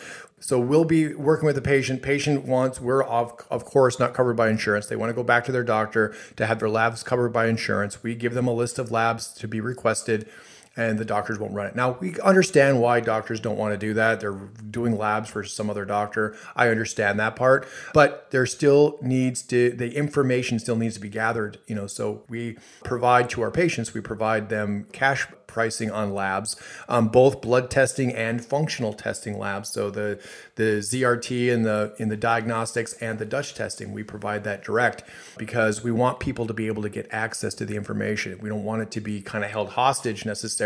so 0.46 0.60
we'll 0.60 0.84
be 0.84 1.12
working 1.12 1.44
with 1.44 1.56
the 1.56 1.60
patient. 1.60 2.02
Patient 2.02 2.44
wants, 2.44 2.80
we're 2.80 3.02
of, 3.02 3.34
of 3.50 3.64
course 3.64 3.98
not 3.98 4.14
covered 4.14 4.36
by 4.36 4.48
insurance. 4.48 4.86
They 4.86 4.94
want 4.94 5.10
to 5.10 5.12
go 5.12 5.24
back 5.24 5.44
to 5.46 5.50
their 5.50 5.64
doctor 5.64 6.14
to 6.36 6.46
have 6.46 6.60
their 6.60 6.68
labs 6.68 7.02
covered 7.02 7.30
by 7.30 7.48
insurance. 7.48 8.00
We 8.04 8.14
give 8.14 8.32
them 8.34 8.46
a 8.46 8.52
list 8.52 8.78
of 8.78 8.92
labs 8.92 9.26
to 9.38 9.48
be 9.48 9.60
requested 9.60 10.28
and 10.76 10.98
the 10.98 11.04
doctors 11.04 11.38
won't 11.38 11.54
run 11.54 11.66
it. 11.66 11.74
Now, 11.74 11.96
we 12.00 12.18
understand 12.20 12.80
why 12.80 13.00
doctors 13.00 13.40
don't 13.40 13.56
want 13.56 13.72
to 13.72 13.78
do 13.78 13.94
that. 13.94 14.20
They're 14.20 14.32
doing 14.32 14.96
labs 14.96 15.30
for 15.30 15.42
some 15.44 15.70
other 15.70 15.84
doctor. 15.84 16.36
I 16.54 16.68
understand 16.68 17.18
that 17.20 17.36
part, 17.36 17.66
but 17.94 18.30
there 18.30 18.46
still 18.46 18.98
needs 19.00 19.42
to 19.42 19.70
the 19.70 19.94
information 19.96 20.58
still 20.58 20.76
needs 20.76 20.94
to 20.94 21.00
be 21.00 21.08
gathered, 21.08 21.58
you 21.66 21.74
know, 21.74 21.86
so 21.86 22.22
we 22.28 22.58
provide 22.84 23.30
to 23.30 23.42
our 23.42 23.50
patients, 23.50 23.94
we 23.94 24.00
provide 24.00 24.48
them 24.48 24.86
cash 24.92 25.26
pricing 25.56 25.90
on 25.90 26.12
labs, 26.12 26.54
um, 26.86 27.08
both 27.08 27.40
blood 27.40 27.70
testing 27.70 28.14
and 28.14 28.44
functional 28.44 28.92
testing 28.92 29.38
labs. 29.38 29.70
So 29.70 29.90
the 29.90 30.20
the 30.56 30.80
ZRT 30.80 31.48
in 31.48 31.62
the 31.62 31.94
in 31.98 32.10
the 32.10 32.16
Diagnos-Techs 32.16 32.92
and 33.00 33.18
the 33.18 33.24
Dutch 33.24 33.54
testing, 33.54 33.92
we 33.92 34.02
provide 34.02 34.44
that 34.44 34.62
direct 34.62 35.04
because 35.38 35.82
we 35.82 35.90
want 35.90 36.20
people 36.20 36.46
to 36.46 36.52
be 36.52 36.66
able 36.66 36.82
to 36.82 36.90
get 36.90 37.08
access 37.10 37.54
to 37.54 37.64
the 37.64 37.74
information. 37.74 38.38
We 38.42 38.50
don't 38.50 38.64
want 38.64 38.82
it 38.82 38.90
to 38.92 39.00
be 39.00 39.22
kind 39.22 39.44
of 39.44 39.50
held 39.50 39.70
hostage 39.70 40.26
necessarily, 40.26 40.65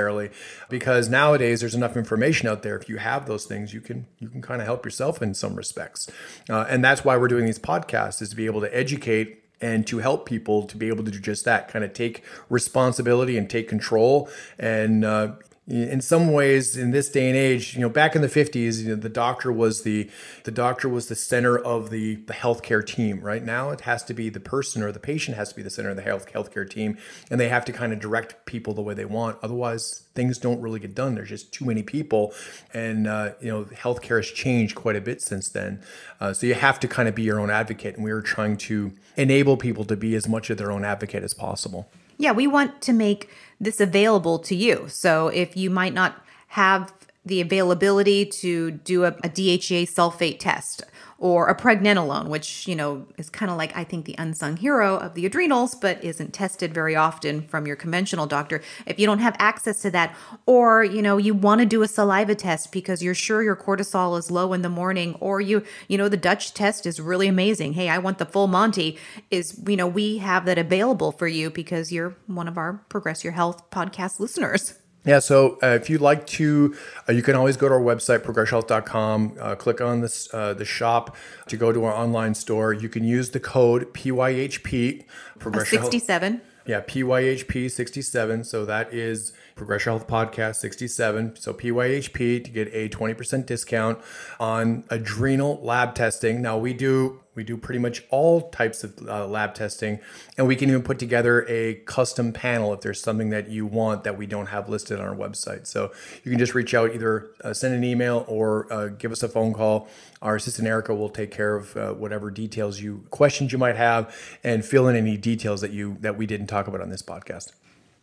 because 0.68 1.08
nowadays 1.08 1.60
there's 1.60 1.74
enough 1.74 1.96
information 1.96 2.48
out 2.48 2.62
there. 2.62 2.76
If 2.76 2.88
you 2.88 2.96
have 2.98 3.26
those 3.26 3.44
things, 3.44 3.74
you 3.74 3.80
can 3.80 4.06
you 4.18 4.28
can 4.28 4.42
kind 4.42 4.60
of 4.60 4.66
help 4.66 4.84
yourself 4.84 5.22
in 5.22 5.34
some 5.34 5.54
respects, 5.56 6.08
uh, 6.48 6.66
and 6.68 6.84
that's 6.84 7.04
why 7.04 7.16
we're 7.16 7.28
doing 7.28 7.46
these 7.46 7.58
podcasts 7.58 8.22
is 8.22 8.30
to 8.30 8.36
be 8.36 8.46
able 8.46 8.60
to 8.60 8.76
educate 8.76 9.44
and 9.60 9.86
to 9.86 9.98
help 9.98 10.26
people 10.26 10.66
to 10.66 10.76
be 10.76 10.88
able 10.88 11.04
to 11.04 11.10
do 11.10 11.20
just 11.20 11.44
that 11.44 11.68
kind 11.68 11.84
of 11.84 11.92
take 11.92 12.24
responsibility 12.48 13.36
and 13.36 13.50
take 13.50 13.68
control 13.68 14.28
and 14.58 15.04
uh, 15.04 15.32
in 15.70 16.00
some 16.00 16.32
ways 16.32 16.76
in 16.76 16.90
this 16.90 17.08
day 17.08 17.28
and 17.28 17.36
age 17.36 17.74
you 17.74 17.80
know 17.80 17.88
back 17.88 18.16
in 18.16 18.22
the 18.22 18.28
50s 18.28 18.82
you 18.82 18.88
know, 18.88 18.96
the 18.96 19.08
doctor 19.08 19.52
was 19.52 19.82
the 19.82 20.10
the 20.44 20.50
doctor 20.50 20.88
was 20.88 21.08
the 21.08 21.14
center 21.14 21.56
of 21.56 21.90
the 21.90 22.16
the 22.16 22.32
healthcare 22.32 22.84
team 22.84 23.20
right? 23.20 23.44
Now 23.44 23.70
it 23.70 23.82
has 23.82 24.02
to 24.04 24.14
be 24.14 24.28
the 24.28 24.40
person 24.40 24.82
or 24.82 24.90
the 24.90 24.98
patient 24.98 25.36
has 25.36 25.50
to 25.50 25.54
be 25.54 25.62
the 25.62 25.70
center 25.70 25.90
of 25.90 25.96
the 25.96 26.02
health 26.02 26.30
healthcare 26.32 26.68
team 26.68 26.98
and 27.30 27.40
they 27.40 27.48
have 27.48 27.64
to 27.66 27.72
kind 27.72 27.92
of 27.92 28.00
direct 28.00 28.46
people 28.46 28.74
the 28.74 28.82
way 28.82 28.94
they 28.94 29.04
want. 29.04 29.38
Otherwise 29.42 30.04
things 30.14 30.38
don't 30.38 30.60
really 30.60 30.80
get 30.80 30.94
done. 30.94 31.14
There's 31.14 31.28
just 31.28 31.52
too 31.52 31.64
many 31.64 31.82
people 31.82 32.34
and 32.74 33.06
uh, 33.06 33.32
you 33.40 33.48
know 33.48 33.64
healthcare 33.64 34.16
has 34.16 34.26
changed 34.26 34.74
quite 34.74 34.96
a 34.96 35.00
bit 35.00 35.22
since 35.22 35.48
then. 35.48 35.82
Uh, 36.20 36.32
so 36.32 36.46
you 36.46 36.54
have 36.54 36.80
to 36.80 36.88
kind 36.88 37.08
of 37.08 37.14
be 37.14 37.22
your 37.22 37.38
own 37.38 37.50
advocate 37.50 37.94
and 37.94 38.04
we 38.04 38.10
are 38.10 38.22
trying 38.22 38.56
to 38.56 38.92
enable 39.16 39.56
people 39.56 39.84
to 39.84 39.96
be 39.96 40.14
as 40.14 40.28
much 40.28 40.50
of 40.50 40.58
their 40.58 40.72
own 40.72 40.84
advocate 40.84 41.22
as 41.22 41.32
possible. 41.32 41.88
Yeah, 42.18 42.32
we 42.32 42.46
want 42.46 42.82
to 42.82 42.92
make 42.92 43.30
this 43.60 43.80
available 43.80 44.38
to 44.40 44.54
you. 44.54 44.86
So 44.88 45.28
if 45.28 45.56
you 45.56 45.70
might 45.70 45.92
not 45.94 46.24
have 46.48 46.92
the 47.24 47.40
availability 47.40 48.24
to 48.24 48.70
do 48.70 49.04
a, 49.04 49.08
a 49.08 49.28
DHEA 49.28 49.82
sulfate 49.82 50.38
test 50.38 50.82
or 51.18 51.48
a 51.48 51.54
pregnenolone, 51.54 52.28
which, 52.28 52.66
you 52.66 52.74
know, 52.74 53.06
is 53.18 53.28
kind 53.28 53.50
of 53.50 53.58
like, 53.58 53.76
I 53.76 53.84
think, 53.84 54.06
the 54.06 54.14
unsung 54.16 54.56
hero 54.56 54.96
of 54.96 55.12
the 55.12 55.26
adrenals, 55.26 55.74
but 55.74 56.02
isn't 56.02 56.32
tested 56.32 56.72
very 56.72 56.96
often 56.96 57.42
from 57.42 57.66
your 57.66 57.76
conventional 57.76 58.26
doctor. 58.26 58.62
If 58.86 58.98
you 58.98 59.04
don't 59.04 59.18
have 59.18 59.36
access 59.38 59.82
to 59.82 59.90
that, 59.90 60.16
or, 60.46 60.82
you 60.82 61.02
know, 61.02 61.18
you 61.18 61.34
want 61.34 61.60
to 61.60 61.66
do 61.66 61.82
a 61.82 61.88
saliva 61.88 62.34
test 62.34 62.72
because 62.72 63.02
you're 63.02 63.14
sure 63.14 63.42
your 63.42 63.54
cortisol 63.54 64.18
is 64.18 64.30
low 64.30 64.54
in 64.54 64.62
the 64.62 64.70
morning, 64.70 65.14
or 65.20 65.42
you, 65.42 65.62
you 65.88 65.98
know, 65.98 66.08
the 66.08 66.16
Dutch 66.16 66.54
test 66.54 66.86
is 66.86 66.98
really 66.98 67.28
amazing. 67.28 67.74
Hey, 67.74 67.90
I 67.90 67.98
want 67.98 68.16
the 68.16 68.24
full 68.24 68.46
Monty, 68.46 68.96
is, 69.30 69.60
you 69.66 69.76
know, 69.76 69.86
we 69.86 70.18
have 70.18 70.46
that 70.46 70.56
available 70.56 71.12
for 71.12 71.28
you 71.28 71.50
because 71.50 71.92
you're 71.92 72.16
one 72.28 72.48
of 72.48 72.56
our 72.56 72.82
Progress 72.88 73.24
Your 73.24 73.34
Health 73.34 73.70
podcast 73.70 74.20
listeners. 74.20 74.72
Yeah, 75.04 75.18
so 75.18 75.58
uh, 75.62 75.68
if 75.68 75.88
you'd 75.88 76.02
like 76.02 76.26
to, 76.28 76.76
uh, 77.08 77.12
you 77.12 77.22
can 77.22 77.34
always 77.34 77.56
go 77.56 77.68
to 77.68 77.74
our 77.74 77.80
website, 77.80 78.18
progresshealth.com, 78.18 79.36
uh, 79.40 79.54
click 79.54 79.80
on 79.80 80.02
this, 80.02 80.32
uh, 80.34 80.52
the 80.52 80.66
shop 80.66 81.16
to 81.48 81.56
go 81.56 81.72
to 81.72 81.84
our 81.84 81.94
online 81.94 82.34
store. 82.34 82.74
You 82.74 82.90
can 82.90 83.04
use 83.04 83.30
the 83.30 83.40
code 83.40 83.94
PYHP. 83.94 85.06
Progression 85.38 85.80
67. 85.80 86.32
Health, 86.32 86.42
yeah, 86.66 86.80
PYHP 86.82 87.70
67. 87.70 88.44
So 88.44 88.66
that 88.66 88.92
is 88.92 89.32
Progression 89.54 89.92
Health 89.92 90.06
Podcast 90.06 90.56
67. 90.56 91.36
So 91.36 91.54
PYHP 91.54 92.44
to 92.44 92.50
get 92.50 92.68
a 92.74 92.90
20% 92.90 93.46
discount 93.46 94.00
on 94.38 94.84
adrenal 94.90 95.60
lab 95.62 95.94
testing. 95.94 96.42
Now 96.42 96.58
we 96.58 96.74
do 96.74 97.20
we 97.40 97.44
do 97.44 97.56
pretty 97.56 97.78
much 97.78 98.02
all 98.10 98.50
types 98.50 98.84
of 98.84 98.98
uh, 99.08 99.26
lab 99.26 99.54
testing, 99.54 99.98
and 100.36 100.46
we 100.46 100.54
can 100.54 100.68
even 100.68 100.82
put 100.82 100.98
together 100.98 101.46
a 101.48 101.76
custom 101.86 102.34
panel 102.34 102.74
if 102.74 102.82
there's 102.82 103.00
something 103.00 103.30
that 103.30 103.48
you 103.48 103.64
want 103.64 104.04
that 104.04 104.18
we 104.18 104.26
don't 104.26 104.48
have 104.48 104.68
listed 104.68 105.00
on 105.00 105.06
our 105.06 105.16
website. 105.16 105.66
So 105.66 105.90
you 106.22 106.30
can 106.30 106.38
just 106.38 106.54
reach 106.54 106.74
out, 106.74 106.94
either 106.94 107.30
uh, 107.42 107.54
send 107.54 107.74
an 107.74 107.82
email 107.82 108.26
or 108.28 108.70
uh, 108.70 108.88
give 108.88 109.10
us 109.10 109.22
a 109.22 109.28
phone 109.28 109.54
call. 109.54 109.88
Our 110.20 110.36
assistant 110.36 110.68
Erica 110.68 110.94
will 110.94 111.08
take 111.08 111.30
care 111.30 111.56
of 111.56 111.74
uh, 111.78 111.94
whatever 111.94 112.30
details 112.30 112.78
you 112.78 113.06
questions 113.08 113.52
you 113.52 113.58
might 113.58 113.76
have 113.76 114.14
and 114.44 114.62
fill 114.62 114.86
in 114.86 114.94
any 114.94 115.16
details 115.16 115.62
that 115.62 115.70
you 115.70 115.96
that 116.00 116.18
we 116.18 116.26
didn't 116.26 116.48
talk 116.48 116.68
about 116.68 116.82
on 116.82 116.90
this 116.90 117.00
podcast. 117.00 117.52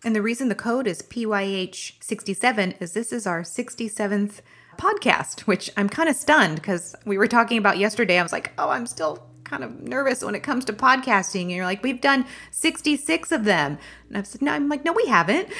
And 0.04 0.16
the 0.16 0.24
reason 0.24 0.50
the 0.50 0.56
code 0.56 0.88
is 0.88 1.04
PYH67 1.04 2.82
is 2.82 2.94
this 2.94 3.14
is 3.14 3.28
our 3.28 3.44
67th 3.44 4.42
podcast, 4.78 5.42
which 5.42 5.70
I'm 5.78 5.90
kind 5.90 6.10
of 6.10 6.16
stunned 6.16 6.56
because 6.56 6.96
we 7.06 7.18
were 7.18 7.28
talking 7.28 7.58
about 7.58 7.78
yesterday. 7.78 8.20
I 8.20 8.24
was 8.24 8.32
like, 8.32 8.52
oh, 8.58 8.70
I'm 8.70 8.86
still 8.86 9.24
kind 9.44 9.64
of 9.64 9.82
nervous 9.82 10.24
when 10.24 10.36
it 10.36 10.44
comes 10.44 10.66
to 10.66 10.74
podcasting. 10.74 11.44
And 11.44 11.52
you're 11.52 11.66
like, 11.66 11.84
we've 11.84 12.02
done 12.02 12.26
66 12.52 13.32
of 13.32 13.46
them. 13.46 13.78
And 14.10 14.18
I've 14.18 14.28
said, 14.28 14.42
no, 14.42 14.52
I'm 14.52 14.70
like, 14.70 14.86
no, 14.86 14.94
we 14.94 15.08
haven't. 15.08 15.50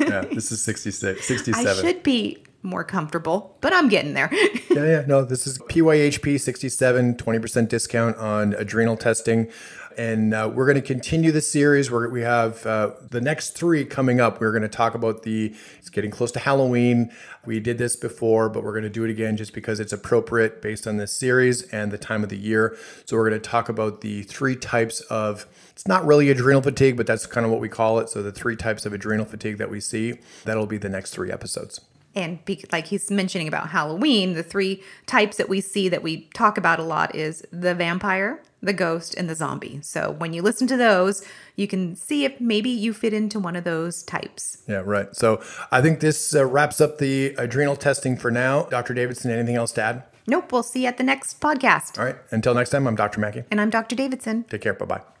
yeah, 0.00 0.22
this 0.32 0.52
is 0.52 0.62
66, 0.64 1.24
67. 1.24 1.66
I 1.66 1.74
should 1.80 2.02
be 2.02 2.42
more 2.62 2.84
comfortable, 2.84 3.56
but 3.60 3.72
I'm 3.72 3.88
getting 3.88 4.14
there. 4.14 4.28
yeah, 4.70 4.84
yeah. 4.84 5.04
No, 5.06 5.24
this 5.24 5.46
is 5.46 5.58
PYHP 5.58 6.40
67, 6.40 7.16
20% 7.16 7.68
discount 7.68 8.16
on 8.16 8.54
adrenal 8.54 8.96
testing. 8.96 9.50
And 9.98 10.32
uh, 10.32 10.50
we're 10.52 10.64
going 10.66 10.80
to 10.80 10.86
continue 10.86 11.32
the 11.32 11.42
series. 11.42 11.90
Where 11.90 12.08
we 12.08 12.22
have 12.22 12.64
uh, 12.64 12.92
the 13.10 13.20
next 13.20 13.50
three 13.50 13.84
coming 13.84 14.20
up. 14.20 14.40
We're 14.40 14.52
going 14.52 14.62
to 14.62 14.68
talk 14.68 14.94
about 14.94 15.22
the. 15.22 15.54
It's 15.78 15.90
getting 15.90 16.10
close 16.10 16.32
to 16.32 16.38
Halloween. 16.38 17.12
We 17.44 17.58
did 17.58 17.78
this 17.78 17.96
before, 17.96 18.48
but 18.48 18.62
we're 18.62 18.72
going 18.72 18.84
to 18.84 18.90
do 18.90 19.04
it 19.04 19.10
again 19.10 19.36
just 19.36 19.52
because 19.52 19.80
it's 19.80 19.92
appropriate 19.92 20.62
based 20.62 20.86
on 20.86 20.96
this 20.96 21.12
series 21.12 21.62
and 21.70 21.90
the 21.90 21.98
time 21.98 22.22
of 22.22 22.28
the 22.28 22.36
year. 22.36 22.76
So 23.04 23.16
we're 23.16 23.28
going 23.28 23.40
to 23.40 23.48
talk 23.48 23.68
about 23.68 24.00
the 24.00 24.22
three 24.22 24.56
types 24.56 25.00
of. 25.02 25.46
It's 25.72 25.88
not 25.88 26.06
really 26.06 26.30
adrenal 26.30 26.62
fatigue, 26.62 26.96
but 26.96 27.06
that's 27.06 27.26
kind 27.26 27.44
of 27.44 27.50
what 27.50 27.60
we 27.60 27.68
call 27.68 27.98
it. 27.98 28.08
So 28.08 28.22
the 28.22 28.30
three 28.30 28.56
types 28.56 28.86
of 28.86 28.92
adrenal 28.92 29.26
fatigue 29.26 29.58
that 29.58 29.70
we 29.70 29.80
see. 29.80 30.18
That'll 30.44 30.66
be 30.66 30.78
the 30.78 30.88
next 30.88 31.10
three 31.10 31.32
episodes 31.32 31.80
and 32.14 32.44
be, 32.44 32.64
like 32.72 32.86
he's 32.86 33.10
mentioning 33.10 33.48
about 33.48 33.70
Halloween, 33.70 34.34
the 34.34 34.42
three 34.42 34.82
types 35.06 35.36
that 35.36 35.48
we 35.48 35.60
see 35.60 35.88
that 35.88 36.02
we 36.02 36.28
talk 36.34 36.58
about 36.58 36.78
a 36.78 36.82
lot 36.82 37.14
is 37.14 37.44
the 37.50 37.74
vampire, 37.74 38.42
the 38.62 38.72
ghost, 38.72 39.14
and 39.14 39.28
the 39.28 39.34
zombie. 39.34 39.80
So 39.82 40.10
when 40.18 40.32
you 40.32 40.42
listen 40.42 40.66
to 40.68 40.76
those, 40.76 41.24
you 41.56 41.66
can 41.66 41.96
see 41.96 42.24
if 42.24 42.40
maybe 42.40 42.70
you 42.70 42.92
fit 42.92 43.12
into 43.12 43.38
one 43.40 43.56
of 43.56 43.64
those 43.64 44.02
types. 44.02 44.62
Yeah, 44.66 44.82
right. 44.84 45.14
So 45.14 45.42
I 45.70 45.80
think 45.80 46.00
this 46.00 46.34
uh, 46.34 46.46
wraps 46.46 46.80
up 46.80 46.98
the 46.98 47.34
adrenal 47.38 47.76
testing 47.76 48.16
for 48.16 48.30
now. 48.30 48.64
Dr. 48.64 48.94
Davidson, 48.94 49.30
anything 49.30 49.56
else 49.56 49.72
to 49.72 49.82
add? 49.82 50.04
Nope. 50.26 50.52
We'll 50.52 50.62
see 50.62 50.82
you 50.82 50.88
at 50.88 50.98
the 50.98 51.04
next 51.04 51.40
podcast. 51.40 51.98
All 51.98 52.04
right. 52.04 52.16
Until 52.30 52.54
next 52.54 52.70
time, 52.70 52.86
I'm 52.86 52.96
Dr. 52.96 53.20
Mackey. 53.20 53.44
And 53.50 53.60
I'm 53.60 53.70
Dr. 53.70 53.96
Davidson. 53.96 54.44
Take 54.44 54.62
care. 54.62 54.74
Bye 54.74 54.86
bye. 54.86 55.11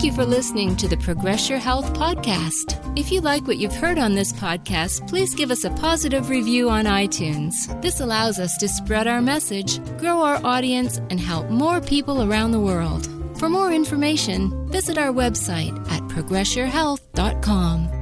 Thank 0.00 0.16
you 0.16 0.24
for 0.24 0.24
listening 0.24 0.76
to 0.76 0.88
the 0.88 0.96
Progress 0.96 1.50
Your 1.50 1.58
Health 1.58 1.92
podcast. 1.92 2.98
If 2.98 3.12
you 3.12 3.20
like 3.20 3.46
what 3.46 3.58
you've 3.58 3.74
heard 3.74 3.98
on 3.98 4.14
this 4.14 4.32
podcast, 4.32 5.06
please 5.06 5.34
give 5.34 5.50
us 5.50 5.64
a 5.64 5.70
positive 5.72 6.30
review 6.30 6.70
on 6.70 6.86
iTunes. 6.86 7.82
This 7.82 8.00
allows 8.00 8.38
us 8.38 8.56
to 8.60 8.68
spread 8.68 9.06
our 9.06 9.20
message, 9.20 9.78
grow 9.98 10.22
our 10.22 10.40
audience, 10.42 10.96
and 11.10 11.20
help 11.20 11.50
more 11.50 11.82
people 11.82 12.22
around 12.22 12.52
the 12.52 12.60
world. 12.60 13.10
For 13.38 13.50
more 13.50 13.70
information, 13.72 14.66
visit 14.70 14.96
our 14.96 15.12
website 15.12 15.76
at 15.92 16.00
progressyourhealth.com. 16.04 17.99